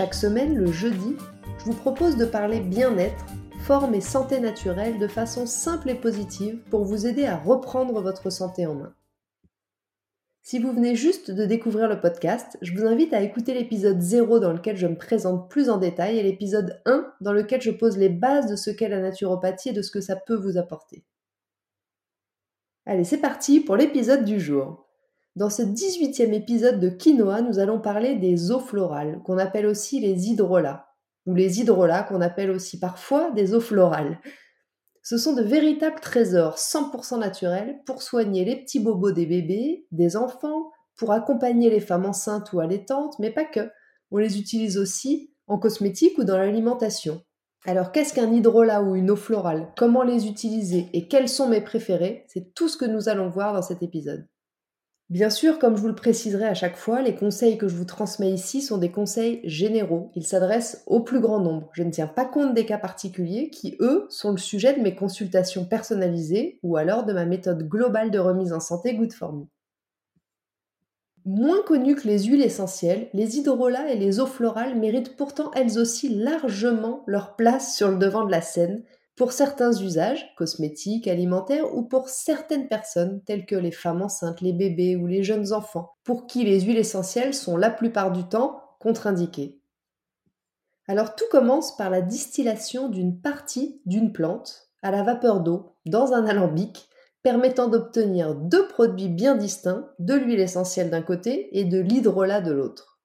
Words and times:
Chaque 0.00 0.14
semaine, 0.14 0.56
le 0.56 0.72
jeudi, 0.72 1.14
je 1.58 1.64
vous 1.64 1.74
propose 1.74 2.16
de 2.16 2.24
parler 2.24 2.60
bien-être, 2.60 3.22
forme 3.66 3.94
et 3.94 4.00
santé 4.00 4.40
naturelle 4.40 4.98
de 4.98 5.06
façon 5.06 5.44
simple 5.44 5.90
et 5.90 5.94
positive 5.94 6.58
pour 6.70 6.86
vous 6.86 7.06
aider 7.06 7.26
à 7.26 7.36
reprendre 7.36 8.00
votre 8.00 8.30
santé 8.30 8.64
en 8.64 8.74
main. 8.76 8.94
Si 10.40 10.58
vous 10.58 10.72
venez 10.72 10.96
juste 10.96 11.30
de 11.30 11.44
découvrir 11.44 11.86
le 11.86 12.00
podcast, 12.00 12.56
je 12.62 12.72
vous 12.72 12.86
invite 12.86 13.12
à 13.12 13.20
écouter 13.20 13.52
l'épisode 13.52 14.00
0 14.00 14.38
dans 14.38 14.54
lequel 14.54 14.78
je 14.78 14.86
me 14.86 14.96
présente 14.96 15.50
plus 15.50 15.68
en 15.68 15.76
détail 15.76 16.18
et 16.18 16.22
l'épisode 16.22 16.80
1 16.86 17.12
dans 17.20 17.34
lequel 17.34 17.60
je 17.60 17.70
pose 17.70 17.98
les 17.98 18.08
bases 18.08 18.50
de 18.50 18.56
ce 18.56 18.70
qu'est 18.70 18.88
la 18.88 19.02
naturopathie 19.02 19.68
et 19.68 19.74
de 19.74 19.82
ce 19.82 19.90
que 19.90 20.00
ça 20.00 20.16
peut 20.16 20.34
vous 20.34 20.56
apporter. 20.56 21.04
Allez, 22.86 23.04
c'est 23.04 23.18
parti 23.18 23.60
pour 23.60 23.76
l'épisode 23.76 24.24
du 24.24 24.40
jour. 24.40 24.89
Dans 25.36 25.48
ce 25.48 25.62
18e 25.62 26.32
épisode 26.32 26.80
de 26.80 26.88
Quinoa, 26.88 27.40
nous 27.40 27.60
allons 27.60 27.80
parler 27.80 28.16
des 28.16 28.50
eaux 28.50 28.58
florales, 28.58 29.20
qu'on 29.24 29.38
appelle 29.38 29.66
aussi 29.66 30.00
les 30.00 30.28
hydrolats, 30.28 30.88
ou 31.24 31.34
les 31.34 31.60
hydrolats 31.60 32.02
qu'on 32.02 32.20
appelle 32.20 32.50
aussi 32.50 32.80
parfois 32.80 33.30
des 33.30 33.54
eaux 33.54 33.60
florales. 33.60 34.18
Ce 35.04 35.16
sont 35.16 35.32
de 35.32 35.42
véritables 35.42 36.00
trésors 36.00 36.56
100% 36.56 37.20
naturels 37.20 37.78
pour 37.86 38.02
soigner 38.02 38.44
les 38.44 38.56
petits 38.56 38.80
bobos 38.80 39.12
des 39.12 39.24
bébés, 39.24 39.86
des 39.92 40.16
enfants, 40.16 40.72
pour 40.96 41.12
accompagner 41.12 41.70
les 41.70 41.80
femmes 41.80 42.06
enceintes 42.06 42.52
ou 42.52 42.58
allaitantes, 42.58 43.14
mais 43.20 43.30
pas 43.30 43.44
que. 43.44 43.70
On 44.10 44.18
les 44.18 44.36
utilise 44.36 44.76
aussi 44.78 45.32
en 45.46 45.58
cosmétique 45.58 46.18
ou 46.18 46.24
dans 46.24 46.38
l'alimentation. 46.38 47.22
Alors 47.66 47.92
qu'est-ce 47.92 48.14
qu'un 48.14 48.32
hydrolat 48.32 48.82
ou 48.82 48.96
une 48.96 49.12
eau 49.12 49.16
florale? 49.16 49.72
Comment 49.76 50.02
les 50.02 50.26
utiliser? 50.26 50.88
Et 50.92 51.06
quels 51.06 51.28
sont 51.28 51.48
mes 51.48 51.60
préférés? 51.60 52.24
C'est 52.26 52.52
tout 52.52 52.68
ce 52.68 52.76
que 52.76 52.84
nous 52.84 53.08
allons 53.08 53.30
voir 53.30 53.54
dans 53.54 53.62
cet 53.62 53.84
épisode. 53.84 54.26
Bien 55.10 55.28
sûr, 55.28 55.58
comme 55.58 55.76
je 55.76 55.82
vous 55.82 55.88
le 55.88 55.94
préciserai 55.96 56.44
à 56.44 56.54
chaque 56.54 56.76
fois, 56.76 57.02
les 57.02 57.16
conseils 57.16 57.58
que 57.58 57.66
je 57.66 57.74
vous 57.74 57.84
transmets 57.84 58.30
ici 58.30 58.62
sont 58.62 58.78
des 58.78 58.92
conseils 58.92 59.40
généraux. 59.42 60.12
Ils 60.14 60.24
s'adressent 60.24 60.84
au 60.86 61.00
plus 61.00 61.18
grand 61.18 61.40
nombre. 61.40 61.68
Je 61.72 61.82
ne 61.82 61.90
tiens 61.90 62.06
pas 62.06 62.24
compte 62.24 62.54
des 62.54 62.64
cas 62.64 62.78
particuliers 62.78 63.50
qui, 63.50 63.76
eux, 63.80 64.06
sont 64.08 64.30
le 64.30 64.38
sujet 64.38 64.72
de 64.72 64.80
mes 64.80 64.94
consultations 64.94 65.64
personnalisées 65.64 66.60
ou 66.62 66.76
alors 66.76 67.04
de 67.04 67.12
ma 67.12 67.26
méthode 67.26 67.68
globale 67.68 68.12
de 68.12 68.20
remise 68.20 68.52
en 68.52 68.60
santé 68.60 68.94
Good 68.94 69.12
for 69.12 69.32
Me. 69.32 69.46
Moins 71.24 71.62
connues 71.66 71.96
que 71.96 72.06
les 72.06 72.22
huiles 72.22 72.42
essentielles, 72.42 73.08
les 73.12 73.36
hydrolats 73.36 73.90
et 73.90 73.98
les 73.98 74.20
eaux 74.20 74.26
florales 74.26 74.78
méritent 74.78 75.16
pourtant 75.16 75.50
elles 75.56 75.76
aussi 75.80 76.08
largement 76.08 77.02
leur 77.08 77.34
place 77.34 77.76
sur 77.76 77.90
le 77.90 77.98
devant 77.98 78.24
de 78.24 78.30
la 78.30 78.42
scène 78.42 78.84
pour 79.20 79.34
certains 79.34 79.74
usages, 79.74 80.34
cosmétiques, 80.34 81.06
alimentaires, 81.06 81.76
ou 81.76 81.82
pour 81.82 82.08
certaines 82.08 82.68
personnes, 82.68 83.22
telles 83.26 83.44
que 83.44 83.54
les 83.54 83.70
femmes 83.70 84.00
enceintes, 84.00 84.40
les 84.40 84.54
bébés 84.54 84.96
ou 84.96 85.06
les 85.06 85.22
jeunes 85.22 85.52
enfants, 85.52 85.90
pour 86.04 86.26
qui 86.26 86.42
les 86.42 86.62
huiles 86.62 86.78
essentielles 86.78 87.34
sont 87.34 87.58
la 87.58 87.68
plupart 87.68 88.12
du 88.12 88.26
temps 88.26 88.62
contre-indiquées. 88.80 89.60
Alors 90.88 91.16
tout 91.16 91.26
commence 91.30 91.76
par 91.76 91.90
la 91.90 92.00
distillation 92.00 92.88
d'une 92.88 93.20
partie 93.20 93.82
d'une 93.84 94.10
plante 94.10 94.70
à 94.80 94.90
la 94.90 95.02
vapeur 95.02 95.40
d'eau 95.40 95.76
dans 95.84 96.14
un 96.14 96.24
alambic 96.24 96.88
permettant 97.22 97.68
d'obtenir 97.68 98.34
deux 98.34 98.68
produits 98.68 99.10
bien 99.10 99.36
distincts, 99.36 99.86
de 99.98 100.14
l'huile 100.14 100.40
essentielle 100.40 100.88
d'un 100.88 101.02
côté 101.02 101.58
et 101.58 101.66
de 101.66 101.78
l'hydrolat 101.78 102.40
de 102.40 102.52
l'autre. 102.52 103.02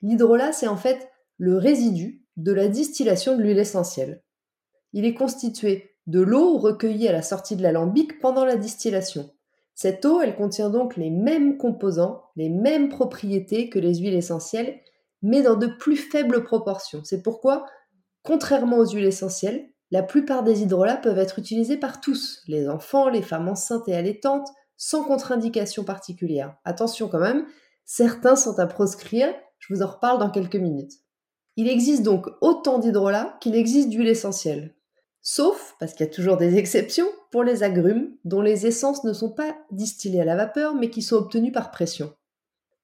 L'hydrolat, 0.00 0.52
c'est 0.52 0.68
en 0.68 0.76
fait 0.76 1.10
le 1.38 1.58
résidu 1.58 2.24
de 2.36 2.52
la 2.52 2.68
distillation 2.68 3.36
de 3.36 3.42
l'huile 3.42 3.58
essentielle. 3.58 4.22
Il 4.96 5.04
est 5.04 5.12
constitué 5.12 5.90
de 6.06 6.22
l'eau 6.22 6.56
recueillie 6.56 7.06
à 7.06 7.12
la 7.12 7.20
sortie 7.20 7.54
de 7.54 7.62
l'alambic 7.62 8.18
pendant 8.18 8.46
la 8.46 8.56
distillation. 8.56 9.28
Cette 9.74 10.06
eau, 10.06 10.22
elle 10.22 10.36
contient 10.36 10.70
donc 10.70 10.96
les 10.96 11.10
mêmes 11.10 11.58
composants, 11.58 12.22
les 12.34 12.48
mêmes 12.48 12.88
propriétés 12.88 13.68
que 13.68 13.78
les 13.78 13.96
huiles 13.96 14.14
essentielles, 14.14 14.80
mais 15.20 15.42
dans 15.42 15.56
de 15.56 15.66
plus 15.66 15.98
faibles 15.98 16.42
proportions. 16.44 17.02
C'est 17.04 17.22
pourquoi, 17.22 17.66
contrairement 18.22 18.78
aux 18.78 18.86
huiles 18.86 19.04
essentielles, 19.04 19.68
la 19.90 20.02
plupart 20.02 20.42
des 20.42 20.62
hydrolats 20.62 20.96
peuvent 20.96 21.18
être 21.18 21.38
utilisés 21.38 21.76
par 21.76 22.00
tous, 22.00 22.40
les 22.48 22.66
enfants, 22.66 23.10
les 23.10 23.20
femmes 23.20 23.50
enceintes 23.50 23.88
et 23.88 23.94
allaitantes, 23.94 24.48
sans 24.78 25.04
contre-indication 25.04 25.84
particulière. 25.84 26.56
Attention 26.64 27.08
quand 27.08 27.20
même, 27.20 27.44
certains 27.84 28.34
sont 28.34 28.58
à 28.58 28.66
proscrire, 28.66 29.28
je 29.58 29.74
vous 29.74 29.82
en 29.82 29.88
reparle 29.88 30.20
dans 30.20 30.30
quelques 30.30 30.56
minutes. 30.56 30.94
Il 31.56 31.68
existe 31.68 32.02
donc 32.02 32.28
autant 32.40 32.78
d'hydrolats 32.78 33.36
qu'il 33.42 33.56
existe 33.56 33.90
d'huiles 33.90 34.08
essentielles. 34.08 34.75
Sauf, 35.28 35.74
parce 35.80 35.92
qu'il 35.92 36.06
y 36.06 36.08
a 36.08 36.12
toujours 36.12 36.36
des 36.36 36.56
exceptions, 36.56 37.08
pour 37.32 37.42
les 37.42 37.64
agrumes, 37.64 38.16
dont 38.24 38.42
les 38.42 38.68
essences 38.68 39.02
ne 39.02 39.12
sont 39.12 39.32
pas 39.32 39.56
distillées 39.72 40.20
à 40.20 40.24
la 40.24 40.36
vapeur, 40.36 40.76
mais 40.76 40.88
qui 40.88 41.02
sont 41.02 41.16
obtenues 41.16 41.50
par 41.50 41.72
pression. 41.72 42.14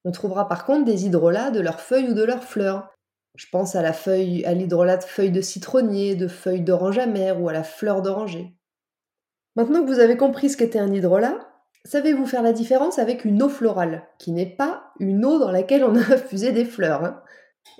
On 0.04 0.10
trouvera 0.10 0.48
par 0.48 0.66
contre 0.66 0.84
des 0.84 1.06
hydrolats 1.06 1.52
de 1.52 1.60
leurs 1.60 1.80
feuilles 1.80 2.08
ou 2.08 2.14
de 2.14 2.24
leurs 2.24 2.42
fleurs. 2.42 2.92
Je 3.36 3.46
pense 3.52 3.76
à 3.76 3.82
la 3.82 3.92
feuille, 3.92 4.44
à 4.44 4.54
l'hydrolat 4.54 4.96
de 4.96 5.04
feuilles 5.04 5.30
de 5.30 5.40
citronnier, 5.40 6.16
de 6.16 6.26
feuilles 6.26 6.62
d'orange 6.62 6.98
amère 6.98 7.40
ou 7.40 7.48
à 7.48 7.52
la 7.52 7.62
fleur 7.62 8.02
d'oranger. 8.02 8.52
Maintenant 9.54 9.84
que 9.84 9.92
vous 9.92 10.00
avez 10.00 10.16
compris 10.16 10.50
ce 10.50 10.56
qu'était 10.56 10.80
un 10.80 10.92
hydrolat, 10.92 11.38
savez-vous 11.84 12.26
faire 12.26 12.42
la 12.42 12.52
différence 12.52 12.98
avec 12.98 13.24
une 13.24 13.40
eau 13.40 13.48
florale, 13.48 14.08
qui 14.18 14.32
n'est 14.32 14.56
pas 14.56 14.92
une 14.98 15.24
eau 15.24 15.38
dans 15.38 15.52
laquelle 15.52 15.84
on 15.84 15.94
a 15.94 16.00
infusé 16.14 16.50
des 16.50 16.64
fleurs 16.64 17.04
hein? 17.04 17.22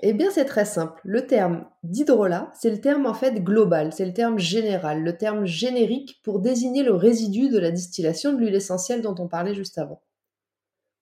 Eh 0.05 0.13
bien, 0.13 0.31
c'est 0.31 0.45
très 0.45 0.65
simple. 0.65 0.99
Le 1.05 1.27
terme 1.27 1.65
d'hydrolat, 1.83 2.51
c'est 2.53 2.69
le 2.69 2.81
terme 2.81 3.05
en 3.05 3.13
fait 3.13 3.41
global, 3.41 3.93
c'est 3.93 4.05
le 4.05 4.13
terme 4.13 4.37
général, 4.37 5.01
le 5.01 5.17
terme 5.17 5.45
générique 5.45 6.19
pour 6.23 6.39
désigner 6.39 6.83
le 6.83 6.93
résidu 6.93 7.49
de 7.49 7.57
la 7.59 7.71
distillation 7.71 8.33
de 8.33 8.39
l'huile 8.39 8.55
essentielle 8.55 9.01
dont 9.01 9.15
on 9.19 9.27
parlait 9.27 9.53
juste 9.53 9.77
avant. 9.77 10.01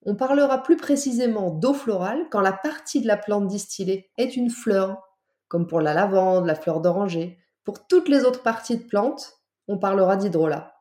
On 0.04 0.14
parlera 0.14 0.62
plus 0.62 0.76
précisément 0.76 1.50
d'eau 1.50 1.74
florale 1.74 2.26
quand 2.30 2.40
la 2.40 2.52
partie 2.52 3.00
de 3.00 3.06
la 3.06 3.16
plante 3.16 3.46
distillée 3.46 4.10
est 4.18 4.36
une 4.36 4.50
fleur, 4.50 5.00
comme 5.48 5.66
pour 5.66 5.80
la 5.80 5.94
lavande, 5.94 6.46
la 6.46 6.54
fleur 6.54 6.80
d'oranger. 6.80 7.38
Pour 7.64 7.86
toutes 7.86 8.08
les 8.08 8.24
autres 8.24 8.42
parties 8.42 8.78
de 8.78 8.84
plante, 8.84 9.40
on 9.68 9.78
parlera 9.78 10.16
d'hydrolat. 10.16 10.74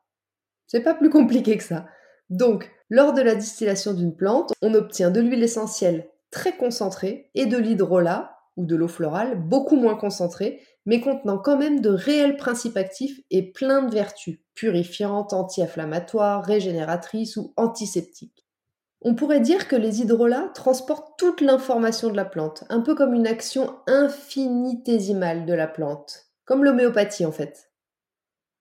C'est 0.67 0.81
pas 0.81 0.93
plus 0.93 1.09
compliqué 1.09 1.57
que 1.57 1.63
ça. 1.63 1.87
Donc, 2.29 2.71
lors 2.89 3.13
de 3.13 3.21
la 3.21 3.35
distillation 3.35 3.93
d'une 3.93 4.15
plante, 4.15 4.53
on 4.61 4.73
obtient 4.73 5.11
de 5.11 5.21
l'huile 5.21 5.43
essentielle 5.43 6.10
très 6.31 6.55
concentré 6.55 7.29
et 7.35 7.45
de 7.45 7.57
l'hydrolat 7.57 8.37
ou 8.57 8.65
de 8.65 8.75
l'eau 8.75 8.87
florale 8.87 9.39
beaucoup 9.39 9.75
moins 9.75 9.95
concentré, 9.95 10.61
mais 10.85 10.99
contenant 10.99 11.37
quand 11.37 11.57
même 11.57 11.81
de 11.81 11.89
réels 11.89 12.37
principes 12.37 12.77
actifs 12.77 13.19
et 13.29 13.51
plein 13.51 13.83
de 13.83 13.93
vertus, 13.93 14.39
purifiantes, 14.55 15.33
anti-inflammatoires, 15.33 16.43
régénératrices 16.43 17.37
ou 17.37 17.53
antiseptiques. 17.55 18.45
On 19.01 19.15
pourrait 19.15 19.39
dire 19.39 19.67
que 19.67 19.75
les 19.75 20.01
hydrolats 20.01 20.51
transportent 20.53 21.17
toute 21.17 21.41
l'information 21.41 22.09
de 22.09 22.15
la 22.15 22.25
plante, 22.25 22.65
un 22.69 22.81
peu 22.81 22.93
comme 22.93 23.13
une 23.13 23.25
action 23.25 23.75
infinitésimale 23.87 25.45
de 25.45 25.53
la 25.53 25.67
plante, 25.67 26.27
comme 26.45 26.63
l'homéopathie 26.63 27.25
en 27.25 27.31
fait. 27.31 27.71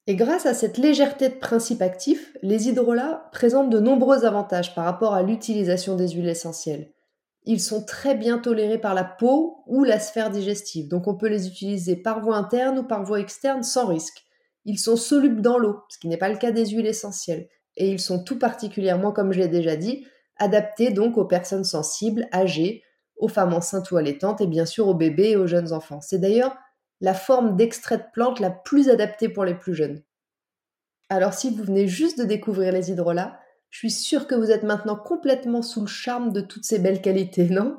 Et 0.07 0.17
grâce 0.17 0.47
à 0.47 0.55
cette 0.55 0.79
légèreté 0.79 1.29
de 1.29 1.35
principes 1.35 1.83
actifs, 1.83 2.35
les 2.43 2.69
hydrolats 2.69 3.29
présentent 3.33 3.71
de 3.71 3.81
nombreux 3.81 4.25
avantages 4.25 4.75
par 4.75 4.85
rapport 4.85 5.13
à 5.13 5.23
l'utilisation 5.23 5.95
des 5.95 6.09
huiles 6.09 6.29
essentielles. 6.29 6.91
Ils 7.45 7.61
sont 7.61 7.85
très 7.85 8.15
bien 8.15 8.39
tolérés 8.39 8.79
par 8.79 8.95
la 8.95 9.05
peau 9.05 9.63
ou 9.67 9.85
la 9.85 9.99
sphère 9.99 10.31
digestive, 10.31 10.89
donc 10.89 11.09
on 11.09 11.17
peut 11.17 11.29
les 11.29 11.47
utiliser 11.47 11.97
par 11.97 12.21
voie 12.21 12.37
interne 12.37 12.79
ou 12.79 12.83
par 12.83 13.03
voie 13.03 13.21
externe 13.21 13.63
sans 13.63 13.87
risque. 13.87 14.25
Ils 14.67 14.79
sont 14.79 14.97
solubles 14.97 15.41
dans 15.41 15.59
l'eau, 15.59 15.81
ce 15.89 15.99
qui 15.99 16.09
n'est 16.09 16.19
pas 16.19 16.29
le 16.29 16.37
cas 16.37 16.51
des 16.51 16.67
huiles 16.67 16.87
essentielles, 16.87 17.49
et 17.77 17.91
ils 17.91 18.01
sont 18.01 18.23
tout 18.23 18.39
particulièrement, 18.39 19.13
comme 19.13 19.33
je 19.33 19.39
l'ai 19.39 19.49
déjà 19.49 19.77
dit, 19.77 20.07
adaptés 20.37 20.91
donc 20.91 21.17
aux 21.17 21.25
personnes 21.25 21.65
sensibles, 21.65 22.29
âgées, 22.33 22.83
aux 23.17 23.29
femmes 23.29 23.55
enceintes 23.55 23.91
ou 23.91 23.97
allaitantes 23.97 24.41
et 24.41 24.47
bien 24.47 24.67
sûr 24.67 24.89
aux 24.89 24.95
bébés 24.95 25.31
et 25.31 25.37
aux 25.37 25.47
jeunes 25.47 25.73
enfants. 25.73 26.01
C'est 26.01 26.19
d'ailleurs 26.19 26.57
la 27.01 27.15
forme 27.15 27.57
d'extrait 27.57 27.99
de 27.99 28.05
plante 28.13 28.41
la 28.41 28.51
plus 28.51 28.89
adaptée 28.89 29.29
pour 29.29 29.45
les 29.45 29.55
plus 29.55 29.75
jeunes. 29.75 30.03
Alors 31.09 31.35
si 31.35 31.51
vous 31.51 31.65
venez 31.65 31.89
juste 31.89 32.19
de 32.19 32.25
découvrir 32.25 32.73
les 32.73 32.91
hydrolats, 32.91 33.39
je 33.71 33.79
suis 33.79 33.91
sûre 33.91 34.27
que 34.27 34.35
vous 34.35 34.51
êtes 34.51 34.65
maintenant 34.65 34.97
complètement 34.97 35.63
sous 35.63 35.81
le 35.81 35.87
charme 35.87 36.33
de 36.33 36.41
toutes 36.41 36.65
ces 36.65 36.79
belles 36.79 37.01
qualités, 37.01 37.49
non? 37.49 37.79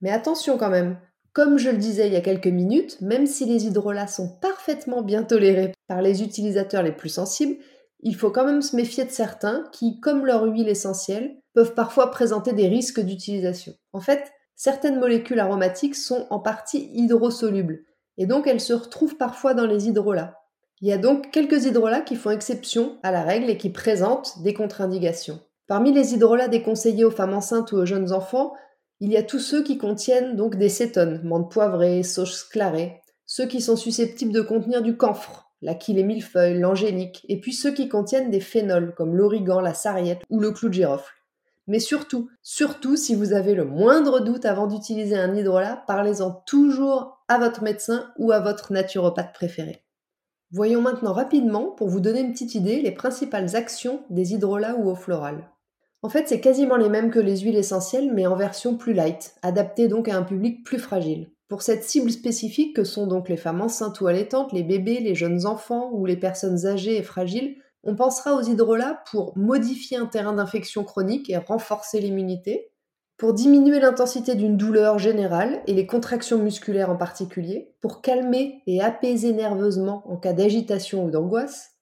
Mais 0.00 0.10
attention 0.10 0.58
quand 0.58 0.70
même, 0.70 0.98
comme 1.32 1.56
je 1.56 1.70
le 1.70 1.78
disais 1.78 2.08
il 2.08 2.12
y 2.12 2.16
a 2.16 2.20
quelques 2.20 2.46
minutes, 2.46 3.00
même 3.00 3.26
si 3.26 3.46
les 3.46 3.66
hydrolats 3.66 4.06
sont 4.06 4.38
parfaitement 4.40 5.02
bien 5.02 5.22
tolérés 5.22 5.72
par 5.86 6.02
les 6.02 6.22
utilisateurs 6.22 6.82
les 6.82 6.92
plus 6.92 7.08
sensibles, 7.08 7.56
il 8.00 8.16
faut 8.16 8.30
quand 8.30 8.44
même 8.44 8.62
se 8.62 8.76
méfier 8.76 9.04
de 9.04 9.10
certains 9.10 9.64
qui, 9.72 9.98
comme 10.00 10.26
leur 10.26 10.42
huile 10.44 10.68
essentielle, 10.68 11.36
peuvent 11.54 11.74
parfois 11.74 12.10
présenter 12.10 12.52
des 12.52 12.68
risques 12.68 13.00
d'utilisation. 13.00 13.72
En 13.94 14.00
fait, 14.00 14.30
Certaines 14.56 15.00
molécules 15.00 15.40
aromatiques 15.40 15.96
sont 15.96 16.26
en 16.30 16.38
partie 16.38 16.88
hydrosolubles, 16.92 17.84
et 18.16 18.26
donc 18.26 18.46
elles 18.46 18.60
se 18.60 18.72
retrouvent 18.72 19.16
parfois 19.16 19.54
dans 19.54 19.66
les 19.66 19.88
hydrolats. 19.88 20.43
Il 20.80 20.88
y 20.88 20.92
a 20.92 20.98
donc 20.98 21.30
quelques 21.30 21.64
hydrolats 21.64 22.00
qui 22.00 22.16
font 22.16 22.30
exception 22.30 22.98
à 23.02 23.10
la 23.10 23.22
règle 23.22 23.48
et 23.48 23.56
qui 23.56 23.70
présentent 23.70 24.42
des 24.42 24.54
contre-indications. 24.54 25.40
Parmi 25.66 25.92
les 25.92 26.14
hydrolats 26.14 26.48
déconseillés 26.48 27.04
aux 27.04 27.10
femmes 27.10 27.34
enceintes 27.34 27.72
ou 27.72 27.76
aux 27.76 27.86
jeunes 27.86 28.12
enfants, 28.12 28.52
il 29.00 29.10
y 29.10 29.16
a 29.16 29.22
tous 29.22 29.38
ceux 29.38 29.62
qui 29.62 29.78
contiennent 29.78 30.36
donc 30.36 30.56
des 30.56 30.68
cétones, 30.68 31.20
menthe 31.24 31.50
poivrée, 31.50 32.02
sauge 32.02 32.48
clarée, 32.48 33.00
ceux 33.26 33.46
qui 33.46 33.60
sont 33.60 33.76
susceptibles 33.76 34.32
de 34.32 34.40
contenir 34.40 34.82
du 34.82 34.96
camphre, 34.96 35.50
la 35.62 35.74
quille 35.74 35.98
et 35.98 36.04
millefeuille, 36.04 36.58
l'angélique, 36.58 37.24
et 37.28 37.40
puis 37.40 37.52
ceux 37.52 37.72
qui 37.72 37.88
contiennent 37.88 38.30
des 38.30 38.40
phénols 38.40 38.94
comme 38.96 39.16
l'origan, 39.16 39.60
la 39.60 39.74
sarriette 39.74 40.22
ou 40.28 40.40
le 40.40 40.50
clou 40.50 40.68
de 40.68 40.74
girofle. 40.74 41.14
Mais 41.66 41.78
surtout, 41.78 42.28
surtout 42.42 42.96
si 42.96 43.14
vous 43.14 43.32
avez 43.32 43.54
le 43.54 43.64
moindre 43.64 44.20
doute 44.20 44.44
avant 44.44 44.66
d'utiliser 44.66 45.16
un 45.16 45.34
hydrolat, 45.34 45.82
parlez-en 45.86 46.30
toujours 46.46 47.24
à 47.28 47.38
votre 47.38 47.62
médecin 47.62 48.12
ou 48.18 48.32
à 48.32 48.40
votre 48.40 48.72
naturopathe 48.72 49.32
préféré. 49.32 49.83
Voyons 50.56 50.80
maintenant 50.80 51.12
rapidement, 51.12 51.72
pour 51.72 51.88
vous 51.88 51.98
donner 51.98 52.20
une 52.20 52.30
petite 52.30 52.54
idée, 52.54 52.80
les 52.80 52.92
principales 52.92 53.56
actions 53.56 54.04
des 54.08 54.34
hydrolats 54.34 54.76
ou 54.76 54.88
eau 54.88 54.94
florale. 54.94 55.50
En 56.00 56.08
fait, 56.08 56.28
c'est 56.28 56.38
quasiment 56.38 56.76
les 56.76 56.88
mêmes 56.88 57.10
que 57.10 57.18
les 57.18 57.38
huiles 57.38 57.56
essentielles, 57.56 58.12
mais 58.14 58.28
en 58.28 58.36
version 58.36 58.76
plus 58.76 58.92
light, 58.92 59.34
adaptée 59.42 59.88
donc 59.88 60.06
à 60.06 60.16
un 60.16 60.22
public 60.22 60.62
plus 60.62 60.78
fragile. 60.78 61.32
Pour 61.48 61.62
cette 61.62 61.82
cible 61.82 62.12
spécifique 62.12 62.76
que 62.76 62.84
sont 62.84 63.08
donc 63.08 63.28
les 63.28 63.36
femmes 63.36 63.62
enceintes 63.62 64.00
ou 64.00 64.06
allaitantes, 64.06 64.52
les 64.52 64.62
bébés, 64.62 65.00
les 65.00 65.16
jeunes 65.16 65.44
enfants 65.44 65.90
ou 65.92 66.06
les 66.06 66.16
personnes 66.16 66.66
âgées 66.66 66.98
et 66.98 67.02
fragiles, 67.02 67.56
on 67.82 67.96
pensera 67.96 68.36
aux 68.36 68.42
hydrolats 68.42 69.02
pour 69.10 69.36
modifier 69.36 69.96
un 69.96 70.06
terrain 70.06 70.34
d'infection 70.34 70.84
chronique 70.84 71.30
et 71.30 71.36
renforcer 71.36 71.98
l'immunité, 71.98 72.70
pour 73.16 73.32
diminuer 73.32 73.78
l'intensité 73.78 74.34
d'une 74.34 74.56
douleur 74.56 74.98
générale 74.98 75.62
et 75.66 75.74
les 75.74 75.86
contractions 75.86 76.38
musculaires 76.38 76.90
en 76.90 76.96
particulier, 76.96 77.74
pour 77.80 78.02
calmer 78.02 78.62
et 78.66 78.82
apaiser 78.82 79.32
nerveusement 79.32 80.02
en 80.10 80.16
cas 80.16 80.32
d'agitation 80.32 81.04
ou 81.04 81.10
d'angoisse, 81.10 81.74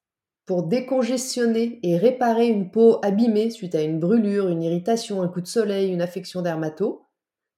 pour 0.45 0.65
décongestionner 0.65 1.79
et 1.83 1.97
réparer 1.97 2.49
une 2.49 2.71
peau 2.71 2.99
abîmée 3.03 3.51
suite 3.51 3.75
à 3.75 3.83
une 3.83 3.99
brûlure, 3.99 4.49
une 4.49 4.63
irritation, 4.63 5.23
un 5.23 5.29
coup 5.29 5.41
de 5.41 5.47
soleil, 5.47 5.91
une 5.91 6.03
affection 6.03 6.43
dermato, 6.43 7.07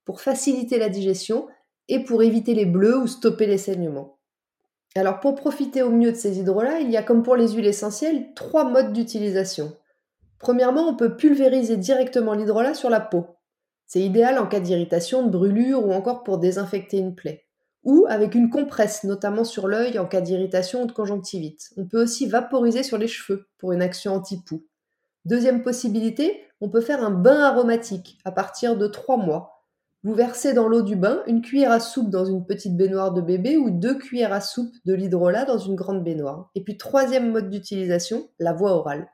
pour 0.05 0.21
faciliter 0.21 0.77
la 0.77 0.89
digestion 0.89 1.47
et 1.87 2.03
pour 2.03 2.23
éviter 2.23 2.53
les 2.53 2.65
bleus 2.65 2.97
ou 2.97 3.07
stopper 3.07 3.47
les 3.47 3.57
saignements. 3.57 4.19
Alors 4.95 5.19
pour 5.19 5.35
profiter 5.35 5.81
au 5.81 5.89
mieux 5.89 6.11
de 6.11 6.17
ces 6.17 6.39
hydrolats, 6.39 6.79
il 6.79 6.89
y 6.89 6.97
a 6.97 7.03
comme 7.03 7.23
pour 7.23 7.35
les 7.35 7.49
huiles 7.49 7.65
essentielles 7.65 8.33
trois 8.35 8.63
modes 8.63 8.93
d'utilisation. 8.93 9.75
Premièrement, 10.39 10.87
on 10.87 10.95
peut 10.95 11.17
pulvériser 11.17 11.75
directement 11.75 12.33
l'hydrolat 12.33 12.73
sur 12.73 12.89
la 12.89 13.01
peau. 13.01 13.25
C'est 13.87 14.01
idéal 14.01 14.39
en 14.39 14.47
cas 14.47 14.59
d'irritation, 14.59 15.25
de 15.25 15.31
brûlure 15.31 15.85
ou 15.85 15.91
encore 15.93 16.23
pour 16.23 16.37
désinfecter 16.37 16.97
une 16.97 17.15
plaie. 17.15 17.45
Ou 17.83 18.05
avec 18.09 18.33
une 18.33 18.49
compresse, 18.49 19.03
notamment 19.03 19.43
sur 19.43 19.67
l'œil 19.67 19.99
en 19.99 20.05
cas 20.05 20.21
d'irritation 20.21 20.83
ou 20.83 20.85
de 20.87 20.91
conjonctivite. 20.91 21.69
On 21.77 21.85
peut 21.85 22.01
aussi 22.01 22.27
vaporiser 22.27 22.83
sur 22.83 22.97
les 22.97 23.07
cheveux 23.07 23.47
pour 23.57 23.71
une 23.71 23.81
action 23.81 24.13
anti-poux. 24.13 24.65
Deuxième 25.25 25.61
possibilité, 25.61 26.41
on 26.61 26.69
peut 26.69 26.81
faire 26.81 27.03
un 27.03 27.11
bain 27.11 27.41
aromatique 27.41 28.17
à 28.25 28.31
partir 28.31 28.75
de 28.75 28.87
3 28.87 29.17
mois 29.17 29.55
vous 30.05 30.13
versez 30.13 30.53
dans 30.53 30.67
l'eau 30.67 30.83
du 30.83 30.95
bain 30.95 31.23
une 31.25 31.41
cuillère 31.41 31.71
à 31.71 31.79
soupe 31.79 32.11
dans 32.11 32.25
une 32.25 32.45
petite 32.45 32.77
baignoire 32.77 33.11
de 33.11 33.21
bébé 33.21 33.57
ou 33.57 33.71
deux 33.71 33.95
cuillères 33.95 34.33
à 34.33 34.39
soupe 34.39 34.71
de 34.85 34.93
l'hydrolat 34.93 35.45
dans 35.45 35.57
une 35.57 35.73
grande 35.73 36.03
baignoire. 36.03 36.51
Et 36.53 36.63
puis 36.63 36.77
troisième 36.77 37.31
mode 37.31 37.49
d'utilisation, 37.49 38.29
la 38.37 38.53
voie 38.53 38.73
orale. 38.73 39.07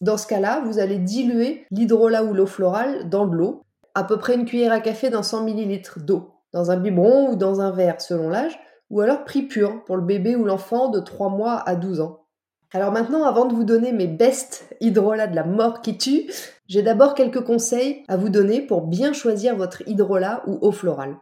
Dans 0.00 0.16
ce 0.16 0.26
cas-là, 0.26 0.62
vous 0.64 0.78
allez 0.78 0.96
diluer 0.96 1.66
l'hydrolat 1.70 2.24
ou 2.24 2.32
l'eau 2.32 2.46
florale 2.46 3.10
dans 3.10 3.26
de 3.26 3.36
l'eau, 3.36 3.66
à 3.98 4.04
peu 4.04 4.16
près 4.16 4.34
une 4.34 4.44
cuillère 4.44 4.72
à 4.72 4.80
café 4.80 5.10
dans 5.10 5.22
100 5.22 5.46
ml 5.46 6.04
d'eau, 6.04 6.30
dans 6.52 6.70
un 6.70 6.76
biberon 6.76 7.30
ou 7.30 7.36
dans 7.36 7.60
un 7.60 7.72
verre 7.72 8.00
selon 8.00 8.28
l'âge, 8.28 8.58
ou 8.90 9.00
alors 9.00 9.24
prix 9.24 9.42
pur 9.42 9.84
pour 9.84 9.96
le 9.96 10.02
bébé 10.02 10.36
ou 10.36 10.44
l'enfant 10.44 10.88
de 10.88 11.00
3 11.00 11.28
mois 11.30 11.62
à 11.68 11.74
12 11.74 12.00
ans. 12.00 12.24
Alors 12.72 12.92
maintenant, 12.92 13.24
avant 13.24 13.46
de 13.46 13.54
vous 13.54 13.64
donner 13.64 13.92
mes 13.92 14.06
best 14.06 14.74
hydrolats 14.80 15.26
de 15.26 15.34
la 15.34 15.44
mort 15.44 15.80
qui 15.80 15.98
tue, 15.98 16.30
j'ai 16.68 16.82
d'abord 16.82 17.14
quelques 17.14 17.44
conseils 17.44 18.04
à 18.08 18.16
vous 18.16 18.28
donner 18.28 18.60
pour 18.60 18.82
bien 18.82 19.12
choisir 19.12 19.56
votre 19.56 19.82
hydrolat 19.88 20.42
ou 20.46 20.58
eau 20.60 20.70
florale. 20.70 21.16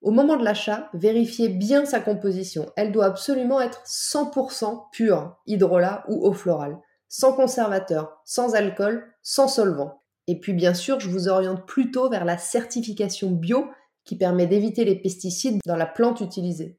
Au 0.00 0.10
moment 0.10 0.36
de 0.36 0.44
l'achat, 0.44 0.88
vérifiez 0.94 1.48
bien 1.48 1.84
sa 1.84 2.00
composition. 2.00 2.72
Elle 2.74 2.90
doit 2.90 3.04
absolument 3.04 3.60
être 3.60 3.82
100% 3.86 4.90
pure, 4.90 5.36
hydrolat 5.46 6.04
ou 6.08 6.26
eau 6.26 6.32
florale, 6.32 6.78
sans 7.08 7.32
conservateur, 7.32 8.20
sans 8.24 8.54
alcool, 8.54 9.06
sans 9.22 9.46
solvant. 9.46 10.01
Et 10.28 10.38
puis 10.38 10.52
bien 10.52 10.74
sûr, 10.74 11.00
je 11.00 11.08
vous 11.08 11.28
oriente 11.28 11.66
plutôt 11.66 12.08
vers 12.08 12.24
la 12.24 12.38
certification 12.38 13.30
bio 13.30 13.66
qui 14.04 14.16
permet 14.16 14.46
d'éviter 14.46 14.84
les 14.84 14.96
pesticides 14.96 15.60
dans 15.66 15.76
la 15.76 15.86
plante 15.86 16.20
utilisée. 16.20 16.78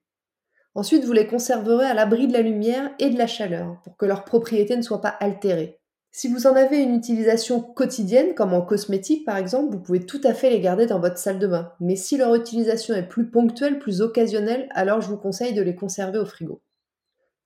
Ensuite, 0.76 1.06
vous 1.06 1.14
les 1.14 1.28
conserverez 1.28 1.86
à 1.86 1.94
l'abri 1.94 2.28
de 2.28 2.34
la 2.34 2.42
lumière 2.42 2.92
et 3.00 3.10
de 3.10 3.18
la 3.18 3.28
chaleur 3.28 3.80
pour 3.84 3.96
que 3.96 4.06
leurs 4.06 4.26
propriétés 4.26 4.76
ne 4.76 4.82
soient 4.82 5.02
pas 5.02 5.16
altérées. 5.20 5.80
Si 6.16 6.28
vous 6.28 6.46
en 6.46 6.56
avez 6.56 6.78
une 6.78 6.96
utilisation 6.96 7.60
quotidienne, 7.60 8.36
comme 8.36 8.54
en 8.54 8.62
cosmétique 8.62 9.26
par 9.26 9.38
exemple, 9.38 9.72
vous 9.72 9.82
pouvez 9.82 10.06
tout 10.06 10.22
à 10.24 10.36
fait 10.36 10.52
les 10.52 10.60
garder 10.60 10.86
dans 10.86 11.00
votre 11.00 11.18
salle 11.18 11.40
de 11.40 11.48
bain. 11.48 11.72
Mais 11.80 11.96
si 11.96 12.18
leur 12.18 12.36
utilisation 12.36 12.94
est 12.94 13.08
plus 13.08 13.32
ponctuelle, 13.32 13.80
plus 13.80 14.02
occasionnelle, 14.02 14.68
alors 14.72 15.02
je 15.02 15.08
vous 15.08 15.18
conseille 15.18 15.54
de 15.54 15.62
les 15.64 15.76
conserver 15.76 16.20
au 16.20 16.26
frigo. 16.26 16.62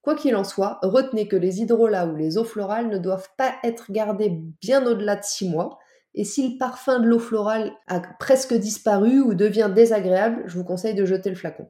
Quoi 0.01 0.15
qu'il 0.15 0.35
en 0.35 0.44
soit, 0.44 0.79
retenez 0.83 1.27
que 1.27 1.38
les 1.38 1.61
hydrolats 1.61 2.07
ou 2.07 2.15
les 2.15 2.38
eaux 2.38 2.44
florales 2.44 2.89
ne 2.89 2.97
doivent 2.97 3.29
pas 3.38 3.55
être 3.63 3.91
gardés 3.91 4.38
bien 4.61 4.85
au-delà 4.85 5.15
de 5.15 5.23
6 5.23 5.49
mois. 5.49 5.79
Et 6.17 6.23
si 6.23 6.49
le 6.49 6.57
parfum 6.57 6.99
de 6.99 7.05
l'eau 7.05 7.19
florale 7.19 7.73
a 7.85 8.01
presque 8.19 8.55
disparu 8.55 9.21
ou 9.21 9.35
devient 9.35 9.71
désagréable, 9.73 10.41
je 10.47 10.57
vous 10.57 10.63
conseille 10.63 10.95
de 10.95 11.05
jeter 11.05 11.29
le 11.29 11.35
flacon. 11.35 11.69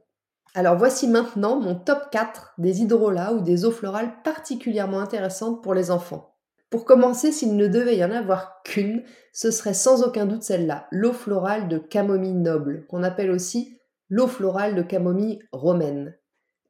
Alors 0.54 0.78
voici 0.78 1.06
maintenant 1.06 1.60
mon 1.60 1.74
top 1.74 2.08
4 2.10 2.54
des 2.56 2.80
hydrolats 2.80 3.34
ou 3.34 3.42
des 3.42 3.66
eaux 3.66 3.70
florales 3.70 4.22
particulièrement 4.24 5.00
intéressantes 5.00 5.62
pour 5.62 5.74
les 5.74 5.90
enfants. 5.90 6.34
Pour 6.70 6.86
commencer, 6.86 7.30
s'il 7.30 7.56
ne 7.56 7.66
devait 7.66 7.98
y 7.98 8.04
en 8.04 8.10
avoir 8.10 8.62
qu'une, 8.64 9.02
ce 9.34 9.50
serait 9.50 9.74
sans 9.74 10.02
aucun 10.02 10.24
doute 10.24 10.42
celle-là, 10.42 10.86
l'eau 10.90 11.12
florale 11.12 11.68
de 11.68 11.76
camomille 11.76 12.32
noble, 12.32 12.86
qu'on 12.88 13.02
appelle 13.02 13.30
aussi 13.30 13.78
l'eau 14.08 14.26
florale 14.26 14.74
de 14.74 14.82
camomille 14.82 15.40
romaine. 15.52 16.16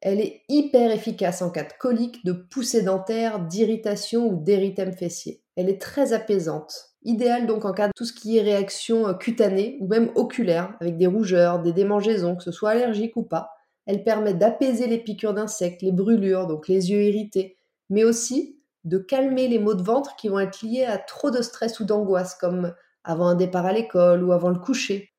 Elle 0.01 0.21
est 0.21 0.43
hyper 0.47 0.91
efficace 0.91 1.41
en 1.41 1.49
cas 1.49 1.63
de 1.63 1.73
colique, 1.77 2.23
de 2.23 2.31
poussée 2.31 2.83
dentaire, 2.83 3.39
d'irritation 3.39 4.27
ou 4.27 4.41
d'érythème 4.41 4.93
fessier. 4.93 5.43
Elle 5.55 5.69
est 5.69 5.81
très 5.81 6.13
apaisante. 6.13 6.89
Idéale 7.03 7.47
donc 7.47 7.65
en 7.65 7.73
cas 7.73 7.87
de 7.87 7.93
tout 7.95 8.05
ce 8.05 8.13
qui 8.13 8.37
est 8.37 8.41
réaction 8.41 9.07
euh, 9.07 9.13
cutanée 9.13 9.77
ou 9.81 9.87
même 9.87 10.11
oculaire, 10.15 10.75
avec 10.79 10.97
des 10.97 11.07
rougeurs, 11.07 11.61
des 11.61 11.73
démangeaisons, 11.73 12.35
que 12.35 12.43
ce 12.43 12.51
soit 12.51 12.71
allergique 12.71 13.17
ou 13.17 13.23
pas. 13.23 13.51
Elle 13.85 14.03
permet 14.03 14.33
d'apaiser 14.33 14.87
les 14.87 14.99
piqûres 14.99 15.33
d'insectes, 15.33 15.81
les 15.81 15.91
brûlures, 15.91 16.47
donc 16.47 16.67
les 16.67 16.91
yeux 16.91 17.03
irrités, 17.03 17.57
mais 17.89 18.03
aussi 18.03 18.61
de 18.83 18.97
calmer 18.97 19.47
les 19.47 19.59
maux 19.59 19.73
de 19.73 19.83
ventre 19.83 20.15
qui 20.15 20.29
vont 20.29 20.39
être 20.39 20.61
liés 20.61 20.85
à 20.85 20.97
trop 20.97 21.31
de 21.31 21.41
stress 21.41 21.79
ou 21.79 21.85
d'angoisse, 21.85 22.35
comme 22.35 22.73
avant 23.03 23.27
un 23.27 23.35
départ 23.35 23.65
à 23.65 23.73
l'école 23.73 24.23
ou 24.23 24.31
avant 24.31 24.49
le 24.49 24.59
coucher. 24.59 25.09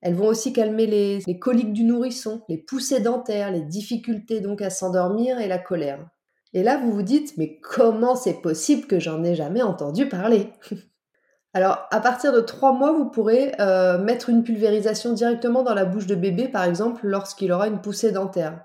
Elles 0.00 0.14
vont 0.14 0.26
aussi 0.26 0.52
calmer 0.52 0.86
les, 0.86 1.38
coliques 1.38 1.72
du 1.72 1.84
nourrisson, 1.84 2.42
les 2.48 2.58
poussées 2.58 3.00
dentaires, 3.00 3.50
les 3.50 3.62
difficultés 3.62 4.40
donc 4.40 4.62
à 4.62 4.70
s'endormir 4.70 5.40
et 5.40 5.48
la 5.48 5.58
colère. 5.58 6.08
Et 6.54 6.62
là, 6.62 6.78
vous 6.78 6.92
vous 6.92 7.02
dites, 7.02 7.36
mais 7.36 7.58
comment 7.60 8.14
c'est 8.16 8.40
possible 8.40 8.86
que 8.86 9.00
j'en 9.00 9.22
ai 9.24 9.34
jamais 9.34 9.62
entendu 9.62 10.08
parler? 10.08 10.52
Alors, 11.54 11.86
à 11.90 12.00
partir 12.00 12.32
de 12.32 12.40
3 12.40 12.72
mois, 12.72 12.92
vous 12.92 13.10
pourrez 13.10 13.52
euh, 13.58 13.98
mettre 13.98 14.28
une 14.28 14.44
pulvérisation 14.44 15.12
directement 15.12 15.62
dans 15.62 15.74
la 15.74 15.84
bouche 15.84 16.06
de 16.06 16.14
bébé, 16.14 16.48
par 16.48 16.64
exemple, 16.64 17.06
lorsqu'il 17.06 17.52
aura 17.52 17.68
une 17.68 17.80
poussée 17.80 18.12
dentaire. 18.12 18.64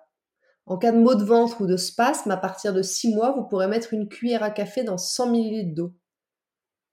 En 0.66 0.78
cas 0.78 0.92
de 0.92 0.98
maux 0.98 1.16
de 1.16 1.24
ventre 1.24 1.62
ou 1.62 1.68
de 1.68 1.76
spasme, 1.76 2.32
à 2.32 2.38
partir 2.38 2.74
de 2.74 2.82
6 2.82 3.16
mois, 3.16 3.32
vous 3.32 3.44
pourrez 3.44 3.68
mettre 3.68 3.94
une 3.94 4.08
cuillère 4.08 4.44
à 4.44 4.52
café 4.52 4.84
dans 4.84 4.98
100 4.98 5.34
ml 5.34 5.74
d'eau. 5.74 5.94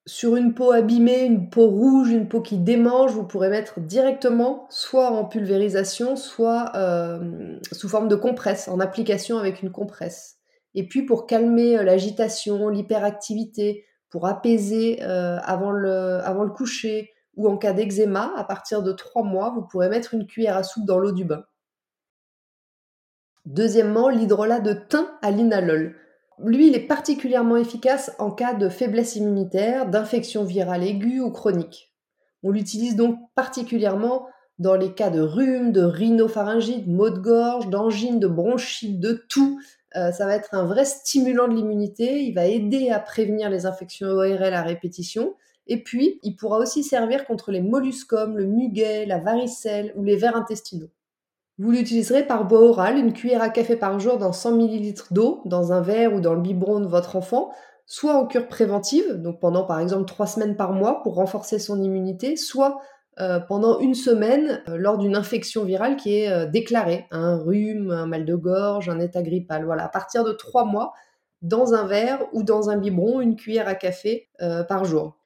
Sur 0.06 0.36
une 0.36 0.54
peau 0.54 0.72
abîmée, 0.72 1.24
une 1.24 1.50
peau 1.50 1.68
rouge, 1.68 2.10
une 2.10 2.28
peau 2.28 2.40
qui 2.40 2.58
démange, 2.58 3.12
vous 3.12 3.26
pourrez 3.26 3.50
mettre 3.50 3.80
directement, 3.80 4.66
soit 4.70 5.10
en 5.10 5.26
pulvérisation, 5.26 6.16
soit 6.16 6.72
euh, 6.74 7.58
sous 7.70 7.88
forme 7.88 8.08
de 8.08 8.16
compresse, 8.16 8.68
en 8.68 8.80
application 8.80 9.38
avec 9.38 9.62
une 9.62 9.70
compresse. 9.70 10.38
Et 10.74 10.86
puis 10.86 11.02
pour 11.02 11.26
calmer 11.26 11.78
euh, 11.78 11.82
l'agitation, 11.82 12.68
l'hyperactivité, 12.68 13.84
pour 14.08 14.26
apaiser 14.26 15.02
euh, 15.02 15.38
avant, 15.44 15.70
le, 15.70 16.20
avant 16.24 16.44
le 16.44 16.50
coucher 16.50 17.12
ou 17.36 17.48
en 17.48 17.56
cas 17.56 17.72
d'eczéma, 17.72 18.32
à 18.36 18.44
partir 18.44 18.82
de 18.82 18.92
3 18.92 19.22
mois, 19.22 19.50
vous 19.50 19.62
pourrez 19.62 19.88
mettre 19.88 20.14
une 20.14 20.26
cuillère 20.26 20.56
à 20.56 20.62
soupe 20.62 20.84
dans 20.84 20.98
l'eau 20.98 21.12
du 21.12 21.24
bain. 21.24 21.44
Deuxièmement, 23.46 24.08
l'hydrolat 24.08 24.60
de 24.60 24.72
thym 24.72 25.06
à 25.22 25.30
l'inalol. 25.30 25.96
Lui, 26.44 26.68
il 26.68 26.74
est 26.74 26.86
particulièrement 26.86 27.56
efficace 27.56 28.12
en 28.18 28.30
cas 28.30 28.54
de 28.54 28.68
faiblesse 28.68 29.16
immunitaire, 29.16 29.88
d'infection 29.88 30.44
virale 30.44 30.84
aiguë 30.84 31.20
ou 31.20 31.30
chronique. 31.30 31.92
On 32.42 32.50
l'utilise 32.50 32.96
donc 32.96 33.18
particulièrement 33.34 34.26
dans 34.58 34.74
les 34.74 34.92
cas 34.92 35.10
de 35.10 35.20
rhume, 35.20 35.72
de 35.72 35.82
rhinopharyngite, 35.82 36.86
maux 36.86 37.10
de 37.10 37.18
gorge, 37.18 37.68
d'angine, 37.68 38.20
de 38.20 38.26
bronchite, 38.26 39.00
de 39.00 39.24
tout, 39.28 39.58
euh, 39.96 40.12
ça 40.12 40.26
va 40.26 40.36
être 40.36 40.54
un 40.54 40.64
vrai 40.64 40.84
stimulant 40.84 41.48
de 41.48 41.54
l'immunité. 41.54 42.22
Il 42.22 42.34
va 42.34 42.46
aider 42.46 42.90
à 42.90 43.00
prévenir 43.00 43.50
les 43.50 43.66
infections 43.66 44.08
ORL 44.08 44.54
à 44.54 44.62
répétition 44.62 45.34
Et 45.66 45.82
puis, 45.82 46.20
il 46.22 46.36
pourra 46.36 46.58
aussi 46.58 46.84
servir 46.84 47.24
contre 47.24 47.50
les 47.50 47.60
molluscomes, 47.60 48.36
le 48.36 48.46
muguet, 48.46 49.06
la 49.06 49.18
varicelle 49.18 49.92
ou 49.96 50.04
les 50.04 50.16
vers 50.16 50.36
intestinaux. 50.36 50.90
Vous 51.60 51.72
l'utiliserez 51.72 52.26
par 52.26 52.46
bois 52.46 52.62
oral, 52.62 52.96
une 52.96 53.12
cuillère 53.12 53.42
à 53.42 53.50
café 53.50 53.76
par 53.76 54.00
jour 54.00 54.16
dans 54.16 54.32
100 54.32 54.58
ml 54.58 54.94
d'eau, 55.10 55.42
dans 55.44 55.74
un 55.74 55.82
verre 55.82 56.14
ou 56.14 56.20
dans 56.22 56.32
le 56.32 56.40
biberon 56.40 56.80
de 56.80 56.86
votre 56.86 57.16
enfant, 57.16 57.50
soit 57.84 58.14
en 58.14 58.26
cure 58.26 58.48
préventive, 58.48 59.20
donc 59.20 59.40
pendant 59.40 59.66
par 59.66 59.78
exemple 59.78 60.06
3 60.06 60.26
semaines 60.26 60.56
par 60.56 60.72
mois 60.72 61.02
pour 61.02 61.16
renforcer 61.16 61.58
son 61.58 61.82
immunité, 61.82 62.36
soit 62.36 62.80
euh, 63.20 63.40
pendant 63.40 63.78
une 63.78 63.92
semaine 63.92 64.62
euh, 64.70 64.78
lors 64.78 64.96
d'une 64.96 65.14
infection 65.14 65.64
virale 65.64 65.96
qui 65.96 66.20
est 66.20 66.32
euh, 66.32 66.46
déclarée, 66.46 67.04
un 67.10 67.36
rhume, 67.36 67.90
un 67.90 68.06
mal 68.06 68.24
de 68.24 68.34
gorge, 68.34 68.88
un 68.88 68.98
état 68.98 69.20
grippal. 69.20 69.66
Voilà, 69.66 69.84
à 69.84 69.88
partir 69.90 70.24
de 70.24 70.32
3 70.32 70.64
mois, 70.64 70.94
dans 71.42 71.74
un 71.74 71.86
verre 71.86 72.24
ou 72.32 72.42
dans 72.42 72.70
un 72.70 72.78
biberon, 72.78 73.20
une 73.20 73.36
cuillère 73.36 73.68
à 73.68 73.74
café 73.74 74.30
par 74.68 74.86
jour. 74.86 75.18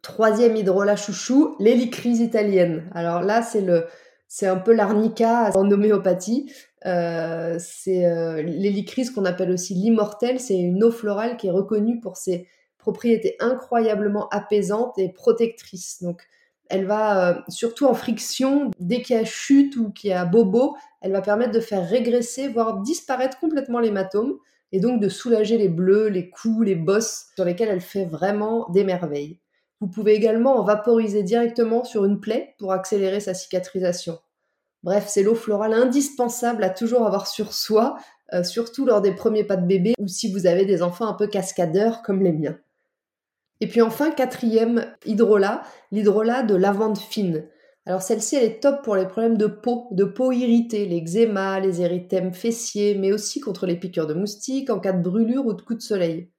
Troisième 0.00 0.54
hydrolat 0.56 0.96
chouchou, 0.96 1.56
l'hélicryse 1.58 2.20
italienne. 2.20 2.88
Alors 2.92 3.22
là, 3.22 3.42
c'est 3.42 3.60
le, 3.60 3.86
c'est 4.34 4.46
un 4.46 4.56
peu 4.56 4.72
l'arnica 4.72 5.50
en 5.54 5.70
homéopathie. 5.70 6.50
Euh, 6.86 7.58
c'est 7.58 8.06
euh, 8.06 8.40
l'hélicryse 8.40 9.10
qu'on 9.10 9.26
appelle 9.26 9.50
aussi 9.50 9.74
l'immortel. 9.74 10.40
C'est 10.40 10.58
une 10.58 10.82
eau 10.82 10.90
florale 10.90 11.36
qui 11.36 11.48
est 11.48 11.50
reconnue 11.50 12.00
pour 12.00 12.16
ses 12.16 12.48
propriétés 12.78 13.36
incroyablement 13.40 14.30
apaisantes 14.30 14.98
et 14.98 15.12
protectrices. 15.12 16.02
Donc, 16.02 16.22
elle 16.70 16.86
va, 16.86 17.28
euh, 17.28 17.40
surtout 17.48 17.84
en 17.84 17.92
friction, 17.92 18.70
dès 18.80 19.02
qu'il 19.02 19.16
y 19.16 19.18
a 19.18 19.26
chute 19.26 19.76
ou 19.76 19.90
qu'il 19.90 20.08
y 20.08 20.14
a 20.14 20.24
bobo, 20.24 20.78
elle 21.02 21.12
va 21.12 21.20
permettre 21.20 21.52
de 21.52 21.60
faire 21.60 21.86
régresser, 21.86 22.48
voire 22.48 22.80
disparaître 22.80 23.38
complètement 23.38 23.80
l'hématome, 23.80 24.38
et 24.72 24.80
donc 24.80 24.98
de 24.98 25.10
soulager 25.10 25.58
les 25.58 25.68
bleus, 25.68 26.08
les 26.08 26.30
coups, 26.30 26.64
les 26.64 26.74
bosses, 26.74 27.26
sur 27.34 27.44
lesquels 27.44 27.68
elle 27.68 27.82
fait 27.82 28.06
vraiment 28.06 28.66
des 28.70 28.84
merveilles. 28.84 29.41
Vous 29.82 29.88
pouvez 29.88 30.14
également 30.14 30.60
en 30.60 30.62
vaporiser 30.62 31.24
directement 31.24 31.82
sur 31.82 32.04
une 32.04 32.20
plaie 32.20 32.54
pour 32.60 32.70
accélérer 32.70 33.18
sa 33.18 33.34
cicatrisation. 33.34 34.20
Bref, 34.84 35.06
c'est 35.08 35.24
l'eau 35.24 35.34
florale 35.34 35.74
indispensable 35.74 36.62
à 36.62 36.70
toujours 36.70 37.04
avoir 37.04 37.26
sur 37.26 37.52
soi, 37.52 37.96
euh, 38.32 38.44
surtout 38.44 38.86
lors 38.86 39.00
des 39.00 39.12
premiers 39.12 39.42
pas 39.42 39.56
de 39.56 39.66
bébé 39.66 39.94
ou 39.98 40.06
si 40.06 40.30
vous 40.32 40.46
avez 40.46 40.66
des 40.66 40.84
enfants 40.84 41.08
un 41.08 41.14
peu 41.14 41.26
cascadeurs 41.26 42.02
comme 42.02 42.22
les 42.22 42.30
miens. 42.30 42.56
Et 43.60 43.66
puis 43.66 43.82
enfin, 43.82 44.12
quatrième 44.12 44.86
hydrolat, 45.04 45.62
l'hydrolat 45.90 46.44
de 46.44 46.54
lavande 46.54 46.96
fine. 46.96 47.48
Alors 47.84 48.02
celle-ci, 48.02 48.36
elle 48.36 48.44
est 48.44 48.62
top 48.62 48.84
pour 48.84 48.94
les 48.94 49.08
problèmes 49.08 49.36
de 49.36 49.48
peau, 49.48 49.88
de 49.90 50.04
peau 50.04 50.30
irritée, 50.30 50.86
l'eczéma, 50.86 51.58
les 51.58 51.80
érythèmes 51.80 52.34
fessiers, 52.34 52.94
mais 52.94 53.10
aussi 53.10 53.40
contre 53.40 53.66
les 53.66 53.74
piqûres 53.74 54.06
de 54.06 54.14
moustiques 54.14 54.70
en 54.70 54.78
cas 54.78 54.92
de 54.92 55.02
brûlure 55.02 55.44
ou 55.44 55.54
de 55.54 55.62
coup 55.62 55.74
de 55.74 55.82
soleil. 55.82 56.30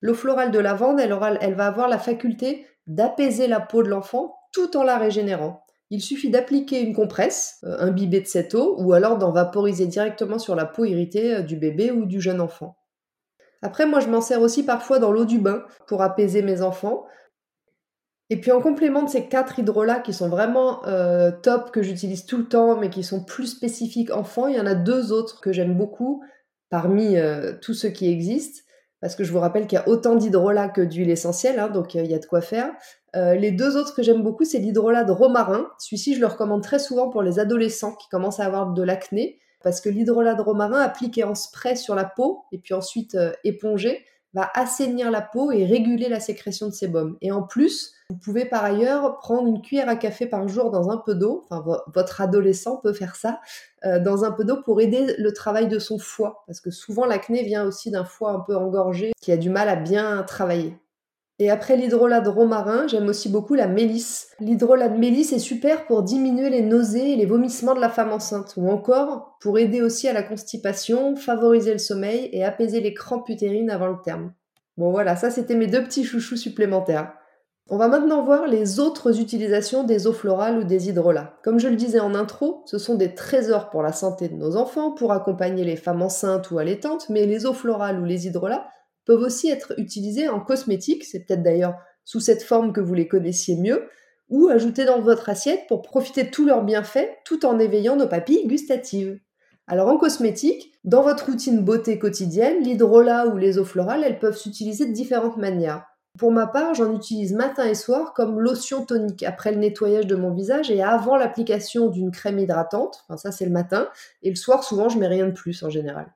L'eau 0.00 0.14
florale 0.14 0.52
de 0.52 0.60
lavande, 0.60 1.00
elle, 1.00 1.18
elle 1.40 1.54
va 1.54 1.66
avoir 1.66 1.88
la 1.88 1.98
faculté 1.98 2.66
d'apaiser 2.86 3.46
la 3.46 3.60
peau 3.60 3.82
de 3.82 3.88
l'enfant 3.88 4.36
tout 4.52 4.76
en 4.76 4.82
la 4.82 4.98
régénérant. 4.98 5.64
Il 5.90 6.00
suffit 6.00 6.30
d'appliquer 6.30 6.80
une 6.80 6.94
compresse, 6.94 7.58
euh, 7.64 7.76
imbibée 7.78 8.20
de 8.20 8.26
cette 8.26 8.54
eau, 8.54 8.76
ou 8.78 8.92
alors 8.94 9.18
d'en 9.18 9.32
vaporiser 9.32 9.86
directement 9.86 10.38
sur 10.38 10.54
la 10.54 10.64
peau 10.64 10.84
irritée 10.84 11.36
euh, 11.36 11.42
du 11.42 11.56
bébé 11.56 11.90
ou 11.90 12.06
du 12.06 12.20
jeune 12.20 12.40
enfant. 12.40 12.76
Après, 13.62 13.86
moi, 13.86 14.00
je 14.00 14.08
m'en 14.08 14.20
sers 14.20 14.40
aussi 14.40 14.64
parfois 14.64 14.98
dans 14.98 15.12
l'eau 15.12 15.24
du 15.24 15.38
bain 15.38 15.64
pour 15.86 16.02
apaiser 16.02 16.42
mes 16.42 16.62
enfants. 16.62 17.04
Et 18.30 18.40
puis 18.40 18.52
en 18.52 18.60
complément 18.60 19.02
de 19.02 19.08
ces 19.10 19.28
quatre 19.28 19.58
hydrolats 19.58 20.00
qui 20.00 20.14
sont 20.14 20.28
vraiment 20.28 20.84
euh, 20.86 21.30
top, 21.30 21.70
que 21.70 21.82
j'utilise 21.82 22.24
tout 22.24 22.38
le 22.38 22.48
temps, 22.48 22.76
mais 22.76 22.88
qui 22.88 23.02
sont 23.02 23.22
plus 23.22 23.46
spécifiques 23.46 24.10
enfants, 24.10 24.46
il 24.46 24.56
y 24.56 24.60
en 24.60 24.66
a 24.66 24.74
deux 24.74 25.12
autres 25.12 25.40
que 25.40 25.52
j'aime 25.52 25.76
beaucoup 25.76 26.24
parmi 26.70 27.16
tous 27.60 27.74
ceux 27.74 27.90
qui 27.90 28.10
existent 28.10 28.62
parce 29.04 29.16
que 29.16 29.24
je 29.24 29.32
vous 29.32 29.38
rappelle 29.38 29.66
qu'il 29.66 29.76
y 29.76 29.82
a 29.82 29.86
autant 29.86 30.14
d'hydrolat 30.14 30.70
que 30.70 30.80
d'huile 30.80 31.10
essentielle, 31.10 31.58
hein, 31.58 31.68
donc 31.68 31.94
euh, 31.94 32.02
il 32.02 32.10
y 32.10 32.14
a 32.14 32.18
de 32.18 32.24
quoi 32.24 32.40
faire. 32.40 32.72
Euh, 33.14 33.34
les 33.34 33.50
deux 33.50 33.76
autres 33.76 33.94
que 33.94 34.02
j'aime 34.02 34.22
beaucoup, 34.22 34.44
c'est 34.44 34.58
l'hydrolat 34.58 35.04
de 35.04 35.12
romarin. 35.12 35.68
Celui-ci, 35.78 36.14
je 36.14 36.20
le 36.20 36.26
recommande 36.26 36.62
très 36.62 36.78
souvent 36.78 37.10
pour 37.10 37.20
les 37.20 37.38
adolescents 37.38 37.94
qui 37.94 38.08
commencent 38.08 38.40
à 38.40 38.46
avoir 38.46 38.72
de 38.72 38.82
l'acné, 38.82 39.38
parce 39.62 39.82
que 39.82 39.90
l'hydrolat 39.90 40.32
de 40.32 40.40
romarin 40.40 40.80
appliqué 40.80 41.22
en 41.22 41.34
spray 41.34 41.76
sur 41.76 41.94
la 41.94 42.06
peau 42.06 42.44
et 42.50 42.56
puis 42.56 42.72
ensuite 42.72 43.14
euh, 43.14 43.34
épongé 43.44 44.06
va 44.32 44.50
assainir 44.54 45.10
la 45.10 45.20
peau 45.20 45.52
et 45.52 45.66
réguler 45.66 46.08
la 46.08 46.18
sécrétion 46.18 46.66
de 46.68 46.72
sébum. 46.72 47.18
Et 47.20 47.30
en 47.30 47.42
plus, 47.42 47.92
vous 48.10 48.16
pouvez 48.16 48.44
par 48.44 48.64
ailleurs 48.64 49.18
prendre 49.18 49.48
une 49.48 49.62
cuillère 49.62 49.88
à 49.88 49.96
café 49.96 50.26
par 50.26 50.46
jour 50.46 50.70
dans 50.70 50.90
un 50.90 50.98
peu 50.98 51.14
d'eau, 51.14 51.44
enfin 51.44 51.64
votre 51.94 52.20
adolescent 52.20 52.76
peut 52.76 52.92
faire 52.92 53.16
ça, 53.16 53.40
euh, 53.84 53.98
dans 53.98 54.24
un 54.24 54.30
peu 54.30 54.44
d'eau 54.44 54.60
pour 54.62 54.80
aider 54.80 55.14
le 55.16 55.32
travail 55.32 55.68
de 55.68 55.78
son 55.78 55.98
foie, 55.98 56.44
parce 56.46 56.60
que 56.60 56.70
souvent 56.70 57.06
l'acné 57.06 57.42
vient 57.42 57.64
aussi 57.64 57.90
d'un 57.90 58.04
foie 58.04 58.32
un 58.32 58.40
peu 58.40 58.56
engorgé 58.56 59.12
qui 59.20 59.32
a 59.32 59.36
du 59.36 59.48
mal 59.48 59.68
à 59.68 59.76
bien 59.76 60.22
travailler. 60.24 60.76
Et 61.40 61.50
après 61.50 61.76
l'hydrolat 61.76 62.20
de 62.20 62.28
romarin, 62.28 62.86
j'aime 62.86 63.08
aussi 63.08 63.28
beaucoup 63.28 63.54
la 63.54 63.66
mélisse. 63.66 64.28
L'hydrolat 64.38 64.88
de 64.88 64.98
mélisse 64.98 65.32
est 65.32 65.40
super 65.40 65.84
pour 65.86 66.04
diminuer 66.04 66.48
les 66.48 66.62
nausées 66.62 67.12
et 67.12 67.16
les 67.16 67.26
vomissements 67.26 67.74
de 67.74 67.80
la 67.80 67.88
femme 67.88 68.12
enceinte, 68.12 68.54
ou 68.56 68.70
encore 68.70 69.36
pour 69.40 69.58
aider 69.58 69.82
aussi 69.82 70.06
à 70.08 70.12
la 70.12 70.22
constipation, 70.22 71.16
favoriser 71.16 71.72
le 71.72 71.78
sommeil 71.78 72.28
et 72.32 72.44
apaiser 72.44 72.80
les 72.80 72.94
crampes 72.94 73.28
utérines 73.30 73.70
avant 73.70 73.88
le 73.88 74.00
terme. 74.04 74.32
Bon 74.76 74.90
voilà, 74.90 75.16
ça 75.16 75.30
c'était 75.30 75.56
mes 75.56 75.66
deux 75.66 75.82
petits 75.82 76.04
chouchous 76.04 76.36
supplémentaires. 76.36 77.12
On 77.70 77.78
va 77.78 77.88
maintenant 77.88 78.22
voir 78.22 78.46
les 78.46 78.78
autres 78.78 79.18
utilisations 79.20 79.84
des 79.84 80.06
eaux 80.06 80.12
florales 80.12 80.58
ou 80.58 80.64
des 80.64 80.90
hydrolats. 80.90 81.38
Comme 81.42 81.58
je 81.58 81.68
le 81.68 81.76
disais 81.76 81.98
en 81.98 82.14
intro, 82.14 82.62
ce 82.66 82.76
sont 82.76 82.94
des 82.94 83.14
trésors 83.14 83.70
pour 83.70 83.82
la 83.82 83.92
santé 83.92 84.28
de 84.28 84.34
nos 84.34 84.56
enfants, 84.56 84.90
pour 84.92 85.12
accompagner 85.12 85.64
les 85.64 85.76
femmes 85.76 86.02
enceintes 86.02 86.50
ou 86.50 86.58
allaitantes, 86.58 87.08
mais 87.08 87.24
les 87.24 87.46
eaux 87.46 87.54
florales 87.54 87.98
ou 87.98 88.04
les 88.04 88.26
hydrolats 88.26 88.66
peuvent 89.06 89.22
aussi 89.22 89.48
être 89.48 89.72
utilisés 89.78 90.28
en 90.28 90.40
cosmétique, 90.40 91.04
c'est 91.04 91.20
peut-être 91.20 91.42
d'ailleurs 91.42 91.76
sous 92.04 92.20
cette 92.20 92.42
forme 92.42 92.74
que 92.74 92.82
vous 92.82 92.92
les 92.92 93.08
connaissiez 93.08 93.56
mieux, 93.56 93.88
ou 94.28 94.48
ajoutés 94.48 94.84
dans 94.84 95.00
votre 95.00 95.30
assiette 95.30 95.66
pour 95.66 95.80
profiter 95.80 96.24
de 96.24 96.30
tous 96.30 96.44
leurs 96.44 96.64
bienfaits 96.64 97.08
tout 97.24 97.46
en 97.46 97.58
éveillant 97.58 97.96
nos 97.96 98.08
papilles 98.08 98.46
gustatives. 98.46 99.18
Alors 99.66 99.88
en 99.88 99.96
cosmétique, 99.96 100.72
dans 100.84 101.02
votre 101.02 101.26
routine 101.26 101.64
beauté 101.64 101.98
quotidienne, 101.98 102.62
l'hydrolat 102.62 103.28
ou 103.28 103.38
les 103.38 103.58
eaux 103.58 103.64
florales, 103.64 104.04
elles 104.04 104.18
peuvent 104.18 104.36
s'utiliser 104.36 104.84
de 104.84 104.92
différentes 104.92 105.38
manières. 105.38 105.86
Pour 106.16 106.30
ma 106.30 106.46
part, 106.46 106.74
j'en 106.74 106.94
utilise 106.94 107.32
matin 107.32 107.66
et 107.66 107.74
soir 107.74 108.14
comme 108.14 108.38
lotion 108.38 108.86
tonique 108.86 109.24
après 109.24 109.50
le 109.50 109.58
nettoyage 109.58 110.06
de 110.06 110.14
mon 110.14 110.32
visage 110.32 110.70
et 110.70 110.80
avant 110.80 111.16
l'application 111.16 111.88
d'une 111.88 112.12
crème 112.12 112.38
hydratante. 112.38 113.04
Enfin, 113.08 113.16
ça, 113.16 113.32
c'est 113.32 113.44
le 113.44 113.50
matin. 113.50 113.88
Et 114.22 114.30
le 114.30 114.36
soir, 114.36 114.62
souvent, 114.62 114.88
je 114.88 114.98
mets 114.98 115.08
rien 115.08 115.26
de 115.26 115.32
plus 115.32 115.64
en 115.64 115.70
général. 115.70 116.14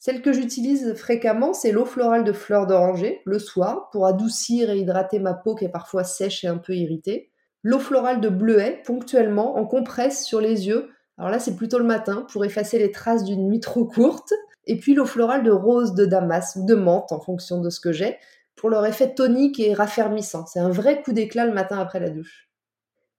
Celle 0.00 0.22
que 0.22 0.32
j'utilise 0.32 0.92
fréquemment, 0.94 1.52
c'est 1.52 1.70
l'eau 1.70 1.84
florale 1.84 2.24
de 2.24 2.32
fleur 2.32 2.66
d'oranger, 2.66 3.20
le 3.24 3.38
soir, 3.38 3.90
pour 3.90 4.06
adoucir 4.06 4.70
et 4.70 4.78
hydrater 4.78 5.20
ma 5.20 5.34
peau 5.34 5.54
qui 5.54 5.64
est 5.64 5.70
parfois 5.70 6.02
sèche 6.02 6.42
et 6.44 6.48
un 6.48 6.58
peu 6.58 6.74
irritée. 6.74 7.30
L'eau 7.62 7.78
florale 7.78 8.20
de 8.20 8.28
bleuet, 8.28 8.82
ponctuellement, 8.86 9.56
en 9.56 9.66
compresse 9.66 10.24
sur 10.24 10.40
les 10.40 10.66
yeux. 10.66 10.90
Alors 11.16 11.30
là, 11.30 11.38
c'est 11.38 11.54
plutôt 11.56 11.78
le 11.78 11.84
matin, 11.84 12.26
pour 12.32 12.44
effacer 12.44 12.78
les 12.78 12.90
traces 12.90 13.24
d'une 13.24 13.48
nuit 13.48 13.60
trop 13.60 13.84
courte. 13.84 14.32
Et 14.66 14.78
puis 14.78 14.94
l'eau 14.94 15.06
florale 15.06 15.44
de 15.44 15.50
rose 15.50 15.94
de 15.94 16.04
damas 16.04 16.56
ou 16.56 16.66
de 16.66 16.74
menthe, 16.74 17.10
en 17.10 17.20
fonction 17.20 17.60
de 17.60 17.70
ce 17.70 17.80
que 17.80 17.90
j'ai, 17.90 18.18
pour 18.58 18.68
leur 18.70 18.84
effet 18.84 19.14
tonique 19.14 19.60
et 19.60 19.72
raffermissant. 19.72 20.44
C'est 20.46 20.60
un 20.60 20.70
vrai 20.70 21.02
coup 21.02 21.12
d'éclat 21.12 21.46
le 21.46 21.54
matin 21.54 21.78
après 21.78 22.00
la 22.00 22.10
douche. 22.10 22.48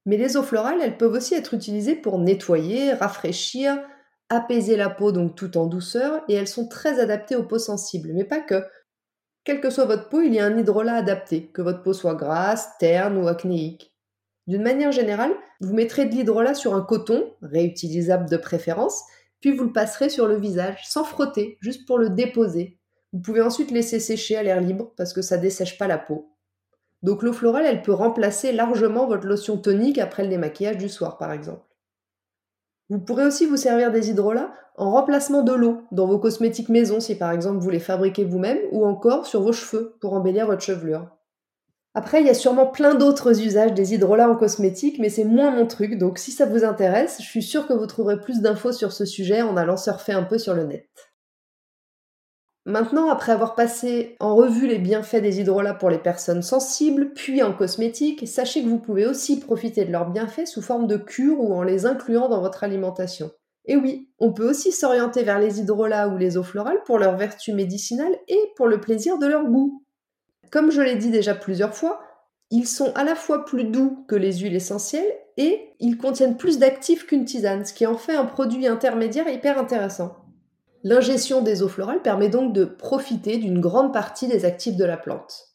Mais 0.06 0.18
les 0.18 0.38
eaux 0.38 0.44
florales, 0.44 0.82
elles 0.82 0.98
peuvent 0.98 1.14
aussi 1.14 1.34
être 1.34 1.54
utilisées 1.54 1.96
pour 1.96 2.20
nettoyer, 2.20 2.94
rafraîchir, 2.94 3.80
apaiser 4.30 4.76
la 4.76 4.90
peau, 4.90 5.12
donc 5.12 5.36
tout 5.36 5.58
en 5.58 5.66
douceur, 5.66 6.24
et 6.28 6.34
elles 6.34 6.48
sont 6.48 6.68
très 6.68 7.00
adaptées 7.00 7.36
aux 7.36 7.44
peaux 7.44 7.60
sensibles, 7.60 8.12
mais 8.14 8.26
pas 8.26 8.40
que. 8.40 8.64
Quelle 9.44 9.62
que 9.62 9.70
soit 9.70 9.86
votre 9.86 10.10
peau, 10.10 10.22
il 10.22 10.34
y 10.34 10.40
a 10.40 10.46
un 10.46 10.58
hydrolat 10.58 10.96
adapté, 10.96 11.52
que 11.52 11.62
votre 11.62 11.84
peau 11.84 11.94
soit 11.94 12.16
grasse, 12.16 12.70
terne 12.80 13.18
ou 13.18 13.28
acnéique. 13.28 13.94
D'une 14.48 14.64
manière 14.64 14.92
générale, 14.92 15.34
vous 15.62 15.74
mettrez 15.74 16.06
de 16.06 16.16
l'hydrolat 16.16 16.54
sur 16.54 16.76
un 16.76 16.82
coton, 16.82 17.34
réutilisable 17.42 18.30
de 18.30 18.38
préférence, 18.38 19.04
puis 19.42 19.52
vous 19.52 19.66
le 19.66 19.74
passerez 19.74 20.10
sur 20.10 20.28
le 20.28 20.38
visage, 20.38 20.82
sans 20.86 21.04
frotter, 21.04 21.58
juste 21.62 21.88
pour 21.88 21.98
le 21.98 22.10
déposer, 22.10 22.79
vous 23.14 23.20
pouvez 23.20 23.42
ensuite 23.42 23.72
laisser 23.72 24.00
sécher 24.00 24.38
à 24.38 24.44
l'air 24.44 24.62
libre 24.62 24.94
parce 24.98 25.14
que 25.14 25.22
ça 25.22 25.38
dessèche 25.38 25.78
pas 25.78 25.88
la 25.88 25.98
peau. 25.98 26.36
Donc 27.02 27.24
l'eau 27.24 27.34
florale, 27.34 27.66
elle 27.66 27.82
peut 27.82 27.94
remplacer 27.94 28.52
largement 28.52 29.08
votre 29.08 29.26
lotion 29.26 29.58
tonique 29.58 29.98
après 29.98 30.24
le 30.24 30.30
démaquillage 30.30 30.78
du 30.78 30.90
soir 30.90 31.18
par 31.18 31.32
exemple. 31.32 31.66
Vous 32.90 33.00
pourrez 33.00 33.26
aussi 33.26 33.46
vous 33.46 33.58
servir 33.58 33.92
des 33.92 34.10
hydrolats 34.10 34.54
en 34.76 34.92
remplacement 34.92 35.44
de 35.44 35.54
l'eau 35.54 35.82
dans 35.92 36.08
vos 36.08 36.20
cosmétiques 36.20 36.70
maison 36.70 37.00
si 37.00 37.16
par 37.16 37.32
exemple 37.32 37.60
vous 37.60 37.70
les 37.70 37.80
fabriquez 37.80 38.26
vous-même 38.26 38.60
ou 38.72 38.86
encore 38.86 39.28
sur 39.28 39.42
vos 39.42 39.54
cheveux 39.54 39.96
pour 40.02 40.14
embellir 40.14 40.48
votre 40.48 40.62
chevelure. 40.62 41.08
Après, 41.96 42.22
il 42.22 42.28
y 42.28 42.30
a 42.30 42.36
sûrement 42.36 42.68
plein 42.68 42.94
d'autres 42.94 43.42
usages 43.42 43.74
des 43.74 43.94
hydrolats 43.94 44.30
en 44.30 44.36
cosmétique, 44.36 45.00
mais 45.00 45.10
c'est 45.10 45.24
moins 45.24 45.50
mon 45.50 45.66
truc, 45.66 45.98
donc 45.98 46.20
si 46.20 46.32
ça 46.32 46.46
vous 46.46 46.64
intéresse, 46.64 47.18
je 47.20 47.26
suis 47.26 47.42
sûre 47.42 47.68
que 47.68 47.74
vous 47.74 47.88
trouverez 47.88 48.20
plus 48.20 48.42
d'infos 48.42 48.72
sur 48.72 48.94
ce 48.94 49.06
sujet 49.06 49.42
en 49.42 49.58
allant 49.58 49.76
surfer 49.76 50.14
un 50.14 50.24
peu 50.24 50.38
sur 50.38 50.54
le 50.54 50.66
net. 50.66 51.09
Maintenant, 52.70 53.10
après 53.10 53.32
avoir 53.32 53.56
passé 53.56 54.16
en 54.20 54.36
revue 54.36 54.68
les 54.68 54.78
bienfaits 54.78 55.24
des 55.24 55.40
hydrolats 55.40 55.74
pour 55.74 55.90
les 55.90 55.98
personnes 55.98 56.44
sensibles, 56.44 57.14
puis 57.16 57.42
en 57.42 57.52
cosmétique, 57.52 58.28
sachez 58.28 58.62
que 58.62 58.70
vous 58.70 58.78
pouvez 58.78 59.08
aussi 59.08 59.40
profiter 59.40 59.86
de 59.86 59.92
leurs 59.92 60.12
bienfaits 60.12 60.46
sous 60.46 60.62
forme 60.62 60.86
de 60.86 60.98
cure 60.98 61.40
ou 61.40 61.52
en 61.56 61.64
les 61.64 61.88
incluant 61.88 62.30
dans 62.30 62.42
votre 62.42 62.64
alimentation. 62.64 63.32
Et 63.66 63.76
oui, 63.76 64.12
on 64.20 64.34
peut 64.34 64.48
aussi 64.48 64.72
s'orienter 64.72 65.24
vers 65.24 65.40
les 65.40 65.60
hydrolats 65.60 66.10
ou 66.10 66.18
les 66.18 66.38
eaux 66.38 66.44
florales 66.44 66.84
pour 66.86 67.00
leurs 67.00 67.18
vertus 67.18 67.56
médicinales 67.56 68.16
et 68.28 68.40
pour 68.56 68.68
le 68.68 68.80
plaisir 68.80 69.18
de 69.18 69.26
leur 69.26 69.46
goût. 69.46 69.84
Comme 70.52 70.70
je 70.70 70.82
l'ai 70.82 70.96
dit 70.96 71.10
déjà 71.10 71.34
plusieurs 71.34 71.74
fois, 71.74 72.00
Ils 72.52 72.68
sont 72.68 72.92
à 72.96 73.04
la 73.04 73.16
fois 73.16 73.46
plus 73.46 73.64
doux 73.64 74.06
que 74.08 74.16
les 74.16 74.40
huiles 74.40 74.56
essentielles 74.56 75.12
et 75.38 75.70
ils 75.80 75.98
contiennent 75.98 76.38
plus 76.38 76.58
d'actifs 76.58 77.06
qu'une 77.06 77.26
tisane, 77.26 77.64
ce 77.64 77.74
qui 77.74 77.86
en 77.86 77.98
fait 77.98 78.16
un 78.16 78.26
produit 78.26 78.66
intermédiaire 78.66 79.28
hyper 79.28 79.60
intéressant. 79.60 80.16
L'ingestion 80.84 81.42
des 81.42 81.62
eaux 81.62 81.68
florales 81.68 82.02
permet 82.02 82.30
donc 82.30 82.54
de 82.54 82.64
profiter 82.64 83.38
d'une 83.38 83.60
grande 83.60 83.92
partie 83.92 84.28
des 84.28 84.46
actifs 84.46 84.78
de 84.78 84.86
la 84.86 84.96
plante. 84.96 85.50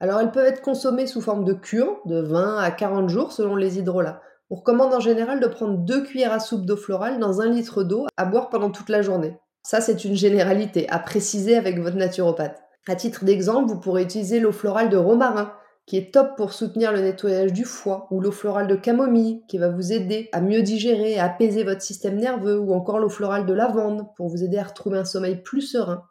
Alors 0.00 0.20
elles 0.20 0.32
peuvent 0.32 0.46
être 0.46 0.60
consommées 0.60 1.06
sous 1.06 1.22
forme 1.22 1.44
de 1.44 1.54
cure, 1.54 2.00
de 2.04 2.20
20 2.20 2.58
à 2.58 2.70
40 2.70 3.08
jours 3.08 3.32
selon 3.32 3.56
les 3.56 3.78
hydrolats. 3.78 4.20
On 4.50 4.56
recommande 4.56 4.92
en 4.92 5.00
général 5.00 5.40
de 5.40 5.46
prendre 5.46 5.78
2 5.78 6.02
cuillères 6.02 6.32
à 6.32 6.40
soupe 6.40 6.66
d'eau 6.66 6.76
florale 6.76 7.18
dans 7.20 7.40
un 7.40 7.46
litre 7.46 7.84
d'eau 7.84 8.06
à 8.16 8.24
boire 8.26 8.50
pendant 8.50 8.70
toute 8.70 8.90
la 8.90 9.00
journée. 9.00 9.38
Ça 9.62 9.80
c'est 9.80 10.04
une 10.04 10.16
généralité 10.16 10.88
à 10.90 10.98
préciser 10.98 11.56
avec 11.56 11.78
votre 11.78 11.96
naturopathe. 11.96 12.60
À 12.88 12.96
titre 12.96 13.24
d'exemple, 13.24 13.68
vous 13.68 13.80
pourrez 13.80 14.02
utiliser 14.02 14.40
l'eau 14.40 14.52
florale 14.52 14.90
de 14.90 14.96
romarin 14.96 15.52
qui 15.90 15.96
est 15.96 16.14
top 16.14 16.36
pour 16.36 16.52
soutenir 16.52 16.92
le 16.92 17.00
nettoyage 17.00 17.52
du 17.52 17.64
foie, 17.64 18.06
ou 18.12 18.20
l'eau 18.20 18.30
florale 18.30 18.68
de 18.68 18.76
camomille, 18.76 19.42
qui 19.48 19.58
va 19.58 19.70
vous 19.70 19.92
aider 19.92 20.28
à 20.30 20.40
mieux 20.40 20.62
digérer 20.62 21.14
et 21.14 21.18
à 21.18 21.24
apaiser 21.24 21.64
votre 21.64 21.82
système 21.82 22.14
nerveux, 22.14 22.60
ou 22.60 22.72
encore 22.74 23.00
l'eau 23.00 23.08
florale 23.08 23.44
de 23.44 23.52
lavande, 23.52 24.06
pour 24.14 24.28
vous 24.28 24.44
aider 24.44 24.56
à 24.58 24.62
retrouver 24.62 24.98
un 24.98 25.04
sommeil 25.04 25.42
plus 25.42 25.62
serein. 25.62 26.04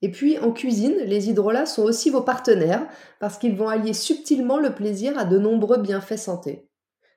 Et 0.00 0.12
puis 0.12 0.38
en 0.38 0.52
cuisine, 0.52 0.94
les 1.06 1.28
hydrolats 1.28 1.66
sont 1.66 1.82
aussi 1.82 2.08
vos 2.08 2.20
partenaires, 2.20 2.86
parce 3.18 3.36
qu'ils 3.36 3.56
vont 3.56 3.68
allier 3.68 3.94
subtilement 3.94 4.60
le 4.60 4.76
plaisir 4.76 5.18
à 5.18 5.24
de 5.24 5.38
nombreux 5.38 5.78
bienfaits 5.78 6.18
santé. 6.18 6.68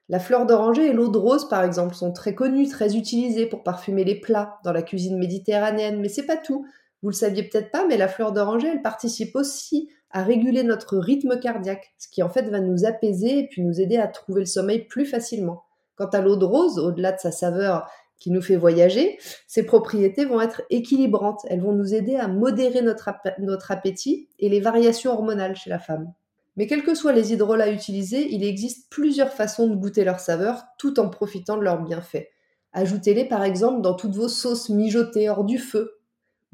La 0.08 0.18
fleur 0.20 0.48
d'oranger 0.48 0.88
et 0.88 0.94
l'eau 0.94 1.10
de 1.10 1.18
rose, 1.20 1.48
par 1.48 1.64
exemple, 1.64 1.94
sont 1.94 2.12
très 2.12 2.34
connues, 2.34 2.70
très 2.70 2.98
utilisées 2.98 3.46
pour 3.46 3.62
parfumer 3.62 4.04
les 4.04 4.20
plats 4.20 4.58
dans 4.64 4.74
la 4.74 4.82
cuisine 4.82 5.20
méditerranéenne, 5.20 6.02
mais 6.02 6.10
c'est 6.10 6.26
pas 6.26 6.38
tout. 6.38 6.66
Vous 7.02 7.10
le 7.10 7.16
saviez 7.16 7.44
peut-être 7.44 7.72
pas, 7.72 7.86
mais 7.88 7.98
la 7.98 8.08
fleur 8.08 8.32
d'oranger, 8.32 8.68
elle 8.68 8.82
participe 8.82 9.36
aussi 9.36 9.90
à 10.12 10.24
réguler 10.24 10.64
notre 10.64 10.98
rythme 10.98 11.40
cardiaque, 11.40 11.94
ce 11.98 12.08
qui 12.08 12.24
en 12.24 12.30
fait 12.30 12.50
va 12.50 12.60
nous 12.60 12.86
apaiser 12.86 13.40
et 13.40 13.48
puis 13.48 13.62
nous 13.62 13.80
aider 13.80 13.98
à 13.98 14.08
trouver 14.08 14.42
le 14.42 14.46
sommeil 14.46 14.86
plus 14.86 15.06
facilement. 15.06 15.64
Quant 15.96 16.08
à 16.08 16.22
l'eau 16.22 16.36
de 16.36 16.46
rose, 16.46 16.80
au-delà 16.80 17.12
de 17.12 17.20
sa 17.20 17.32
saveur 17.32 17.90
qui 18.20 18.32
nous 18.32 18.42
fait 18.42 18.58
voyager, 18.58 19.18
ses 19.48 19.64
propriétés 19.64 20.26
vont 20.26 20.42
être 20.42 20.62
équilibrantes. 20.70 21.42
Elles 21.48 21.62
vont 21.62 21.74
nous 21.74 21.94
aider 21.94 22.16
à 22.16 22.28
modérer 22.28 22.82
notre, 22.82 23.10
notre 23.40 23.72
appétit 23.72 24.28
et 24.40 24.50
les 24.50 24.60
variations 24.60 25.14
hormonales 25.14 25.56
chez 25.56 25.70
la 25.70 25.80
femme. 25.80 26.12
Mais 26.58 26.68
quels 26.68 26.84
que 26.84 26.96
soient 26.96 27.14
les 27.14 27.32
hydrolats 27.32 27.72
utilisés, 27.72 28.28
il 28.34 28.44
existe 28.44 28.90
plusieurs 28.90 29.32
façons 29.32 29.68
de 29.68 29.76
goûter 29.76 30.04
leur 30.04 30.20
saveur 30.20 30.66
tout 30.78 31.00
en 31.00 31.08
profitant 31.08 31.56
de 31.56 31.64
leurs 31.64 31.82
bienfaits. 31.82 32.28
Ajoutez-les 32.74 33.26
par 33.26 33.44
exemple 33.44 33.82
dans 33.82 33.94
toutes 33.94 34.16
vos 34.16 34.28
sauces 34.28 34.70
mijotées 34.70 35.30
hors 35.30 35.46
du 35.46 35.58
feu, 35.58 35.99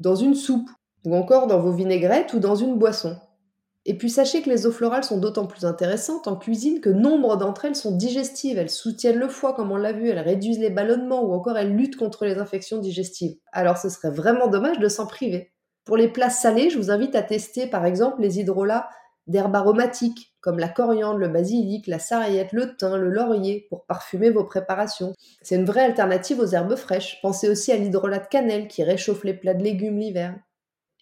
dans 0.00 0.14
une 0.14 0.34
soupe, 0.34 0.70
ou 1.04 1.14
encore 1.14 1.46
dans 1.46 1.60
vos 1.60 1.72
vinaigrettes 1.72 2.32
ou 2.34 2.38
dans 2.38 2.56
une 2.56 2.76
boisson. 2.76 3.16
Et 3.88 3.96
puis 3.96 4.10
sachez 4.10 4.42
que 4.42 4.50
les 4.50 4.66
eaux 4.66 4.72
florales 4.72 5.04
sont 5.04 5.18
d'autant 5.18 5.46
plus 5.46 5.64
intéressantes 5.64 6.26
en 6.26 6.34
cuisine 6.34 6.80
que 6.80 6.90
nombre 6.90 7.36
d'entre 7.36 7.66
elles 7.66 7.76
sont 7.76 7.96
digestives, 7.96 8.58
elles 8.58 8.68
soutiennent 8.68 9.18
le 9.18 9.28
foie 9.28 9.54
comme 9.54 9.70
on 9.70 9.76
l'a 9.76 9.92
vu, 9.92 10.08
elles 10.08 10.18
réduisent 10.18 10.58
les 10.58 10.70
ballonnements 10.70 11.22
ou 11.22 11.32
encore 11.32 11.56
elles 11.56 11.72
luttent 11.72 11.96
contre 11.96 12.24
les 12.24 12.38
infections 12.38 12.78
digestives. 12.78 13.36
Alors 13.52 13.78
ce 13.78 13.88
serait 13.88 14.10
vraiment 14.10 14.48
dommage 14.48 14.80
de 14.80 14.88
s'en 14.88 15.06
priver. 15.06 15.52
Pour 15.84 15.96
les 15.96 16.08
plats 16.08 16.30
salés, 16.30 16.68
je 16.68 16.78
vous 16.78 16.90
invite 16.90 17.14
à 17.14 17.22
tester 17.22 17.68
par 17.68 17.86
exemple 17.86 18.20
les 18.20 18.40
hydrolats 18.40 18.88
d'herbes 19.26 19.56
aromatiques 19.56 20.34
comme 20.40 20.58
la 20.58 20.68
coriandre, 20.68 21.18
le 21.18 21.28
basilic, 21.28 21.88
la 21.88 21.98
sarriette, 21.98 22.52
le 22.52 22.76
thym, 22.76 22.96
le 22.96 23.10
laurier 23.10 23.66
pour 23.68 23.84
parfumer 23.86 24.30
vos 24.30 24.44
préparations. 24.44 25.12
C'est 25.42 25.56
une 25.56 25.64
vraie 25.64 25.84
alternative 25.84 26.38
aux 26.38 26.46
herbes 26.46 26.76
fraîches. 26.76 27.18
Pensez 27.20 27.48
aussi 27.48 27.72
à 27.72 27.76
l'hydrolat 27.76 28.20
de 28.20 28.28
cannelle 28.28 28.68
qui 28.68 28.84
réchauffe 28.84 29.24
les 29.24 29.34
plats 29.34 29.54
de 29.54 29.64
légumes 29.64 29.98
l'hiver. 29.98 30.36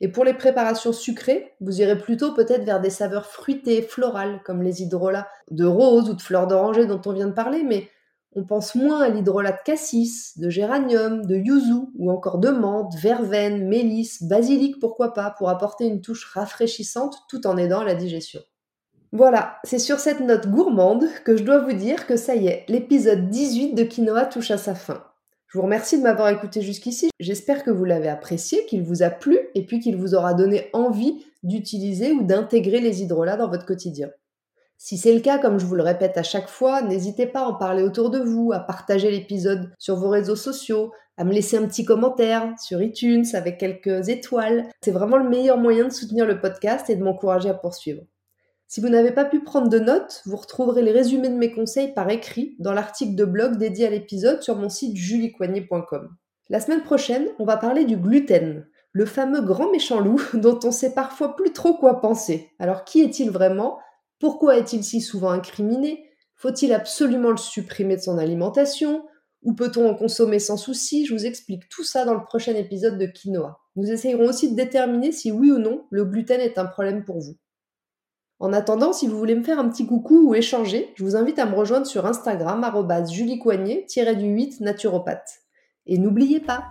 Et 0.01 0.09
pour 0.09 0.25
les 0.25 0.35
préparations 0.35 0.93
sucrées, 0.93 1.55
vous 1.61 1.81
irez 1.81 1.99
plutôt 1.99 2.35
peut-être 2.35 2.65
vers 2.65 2.81
des 2.81 2.91
saveurs 2.91 3.27
fruitées, 3.27 3.83
florales, 3.83 4.41
comme 4.45 4.63
les 4.63 4.83
hydrolats 4.83 5.29
de 5.51 5.65
rose 5.65 6.11
ou 6.11 6.15
de 6.15 6.23
fleurs 6.23 6.47
d'oranger 6.47 6.87
dont 6.87 7.01
on 7.07 7.13
vient 7.13 7.29
de 7.29 7.33
parler, 7.33 7.63
mais 7.63 7.89
on 8.35 8.45
pense 8.45 8.75
moins 8.75 9.01
à 9.01 9.09
l'hydrolat 9.09 9.53
de 9.53 9.63
cassis, 9.65 10.39
de 10.39 10.51
géranium, 10.51 11.25
de 11.25 11.37
yuzu, 11.37 11.89
ou 11.97 12.11
encore 12.11 12.39
de 12.39 12.51
menthe, 12.51 12.95
verveine, 12.97 13.69
mélisse, 13.69 14.23
basilic, 14.23 14.81
pourquoi 14.81 15.15
pas, 15.15 15.31
pour 15.31 15.49
apporter 15.49 15.87
une 15.87 16.01
touche 16.01 16.25
rafraîchissante 16.33 17.17
tout 17.29 17.47
en 17.47 17.57
aidant 17.57 17.81
à 17.81 17.85
la 17.85 17.95
digestion. 17.95 18.41
Voilà, 19.13 19.59
c'est 19.63 19.79
sur 19.79 20.01
cette 20.01 20.21
note 20.21 20.49
gourmande 20.49 21.07
que 21.25 21.37
je 21.37 21.45
dois 21.45 21.61
vous 21.61 21.73
dire 21.73 22.07
que 22.07 22.17
ça 22.17 22.35
y 22.35 22.49
est, 22.49 22.65
l'épisode 22.69 23.31
18 23.31 23.75
de 23.75 23.85
Quinoa 23.85 24.27
touche 24.27 24.51
à 24.51 24.59
sa 24.59 24.75
fin. 24.75 25.05
Je 25.47 25.59
vous 25.59 25.67
remercie 25.67 25.99
de 25.99 26.03
m'avoir 26.03 26.31
écouté 26.31 26.63
jusqu'ici. 26.63 27.11
J'espère 27.21 27.63
que 27.63 27.71
vous 27.71 27.85
l'avez 27.85 28.09
apprécié, 28.09 28.67
qu'il 28.67 28.83
vous 28.83 29.05
a 29.05 29.11
plu 29.11 29.39
et 29.55 29.65
puis 29.65 29.79
qu'il 29.79 29.97
vous 29.97 30.17
aura 30.17 30.35
donné 30.35 30.69
envie 30.73 31.25
d'utiliser 31.45 32.11
ou 32.11 32.25
d'intégrer 32.25 32.81
les 32.81 33.03
hydrolats 33.03 33.37
dans 33.37 33.49
votre 33.49 33.65
quotidien. 33.65 34.11
Si 34.87 34.99
c'est 34.99 35.15
le 35.15 35.21
cas, 35.21 35.39
comme 35.39 35.59
je 35.59 35.65
vous 35.65 35.77
le 35.77 35.83
répète 35.83 36.19
à 36.19 36.23
chaque 36.23 36.51
fois, 36.51 36.83
n'hésitez 36.83 37.25
pas 37.25 37.41
à 37.41 37.47
en 37.47 37.55
parler 37.55 37.83
autour 37.83 38.11
de 38.11 38.19
vous, 38.19 38.53
à 38.53 38.61
partager 38.61 39.11
l'épisode 39.11 39.73
sur 39.79 39.97
vos 39.97 40.11
réseaux 40.11 40.37
sociaux, 40.37 40.93
à 41.17 41.25
me 41.25 41.33
laisser 41.33 41.57
un 41.57 41.67
petit 41.67 41.87
commentaire 41.87 42.53
sur 42.61 42.83
iTunes 42.83 43.25
avec 43.33 43.57
quelques 43.57 44.11
étoiles. 44.11 44.69
C'est 44.83 44.91
vraiment 44.91 45.17
le 45.17 45.27
meilleur 45.27 45.57
moyen 45.57 45.85
de 45.85 45.91
soutenir 45.91 46.27
le 46.27 46.39
podcast 46.39 46.91
et 46.91 46.97
de 46.97 47.03
m'encourager 47.03 47.49
à 47.49 47.55
poursuivre. 47.55 48.03
Si 48.69 48.83
vous 48.83 48.91
n'avez 48.91 49.13
pas 49.13 49.25
pu 49.25 49.41
prendre 49.43 49.71
de 49.71 49.79
notes, 49.79 50.21
vous 50.27 50.37
retrouverez 50.37 50.83
les 50.83 50.93
résumés 50.93 51.31
de 51.31 51.39
mes 51.39 51.51
conseils 51.51 51.95
par 51.95 52.11
écrit 52.11 52.55
dans 52.59 52.75
l'article 52.75 53.15
de 53.15 53.25
blog 53.25 53.57
dédié 53.57 53.87
à 53.87 53.91
l'épisode 53.91 54.43
sur 54.43 54.57
mon 54.57 54.69
site 54.69 54.97
juliecoignet.com. 54.97 56.15
La 56.51 56.61
semaine 56.61 56.83
prochaine, 56.83 57.29
on 57.39 57.47
va 57.47 57.57
parler 57.57 57.87
du 57.87 57.97
gluten, 57.97 58.67
le 58.93 59.07
fameux 59.07 59.41
grand 59.41 59.71
méchant 59.71 60.01
loup 60.01 60.21
dont 60.35 60.59
on 60.63 60.71
sait 60.71 60.93
parfois 60.93 61.37
plus 61.37 61.55
trop 61.55 61.73
quoi 61.73 62.03
penser. 62.03 62.51
Alors 62.59 62.85
qui 62.85 63.01
est-il 63.01 63.31
vraiment? 63.31 63.79
Pourquoi 64.25 64.57
est-il 64.57 64.83
si 64.83 65.03
souvent 65.03 65.33
incriminé? 65.33 66.09
Faut-il 66.35 66.73
absolument 66.73 67.31
le 67.31 67.37
supprimer 67.37 67.97
de 67.97 68.01
son 68.01 68.17
alimentation? 68.17 69.05
Ou 69.43 69.53
peut-on 69.53 69.87
en 69.87 69.95
consommer 69.95 70.39
sans 70.39 70.57
souci? 70.57 71.05
Je 71.05 71.13
vous 71.13 71.27
explique 71.27 71.69
tout 71.69 71.85
ça 71.85 72.07
dans 72.07 72.15
le 72.15 72.25
prochain 72.25 72.55
épisode 72.55 72.97
de 72.97 73.05
Quinoa. 73.05 73.61
Nous 73.77 73.91
essayerons 73.91 74.27
aussi 74.27 74.51
de 74.51 74.57
déterminer 74.57 75.13
si 75.13 75.31
oui 75.31 75.53
ou 75.53 75.59
non 75.59 75.85
le 75.91 76.07
gluten 76.07 76.41
est 76.41 76.57
un 76.57 76.65
problème 76.65 77.05
pour 77.05 77.19
vous. 77.19 77.37
En 78.39 78.55
attendant, 78.55 78.95
si 78.95 79.09
vous 79.09 79.19
voulez 79.19 79.35
me 79.35 79.45
faire 79.45 79.59
un 79.59 79.69
petit 79.69 79.85
coucou 79.85 80.31
ou 80.31 80.35
échanger, 80.35 80.95
je 80.95 81.05
vous 81.05 81.17
invite 81.17 81.39
à 81.39 81.45
me 81.45 81.55
rejoindre 81.55 81.87
sur 81.87 82.07
Instagram, 82.07 82.65
juliecoignet-du8 83.07 84.63
naturopathe. 84.63 85.43
Et 85.85 85.99
n'oubliez 85.99 86.41
pas, 86.41 86.71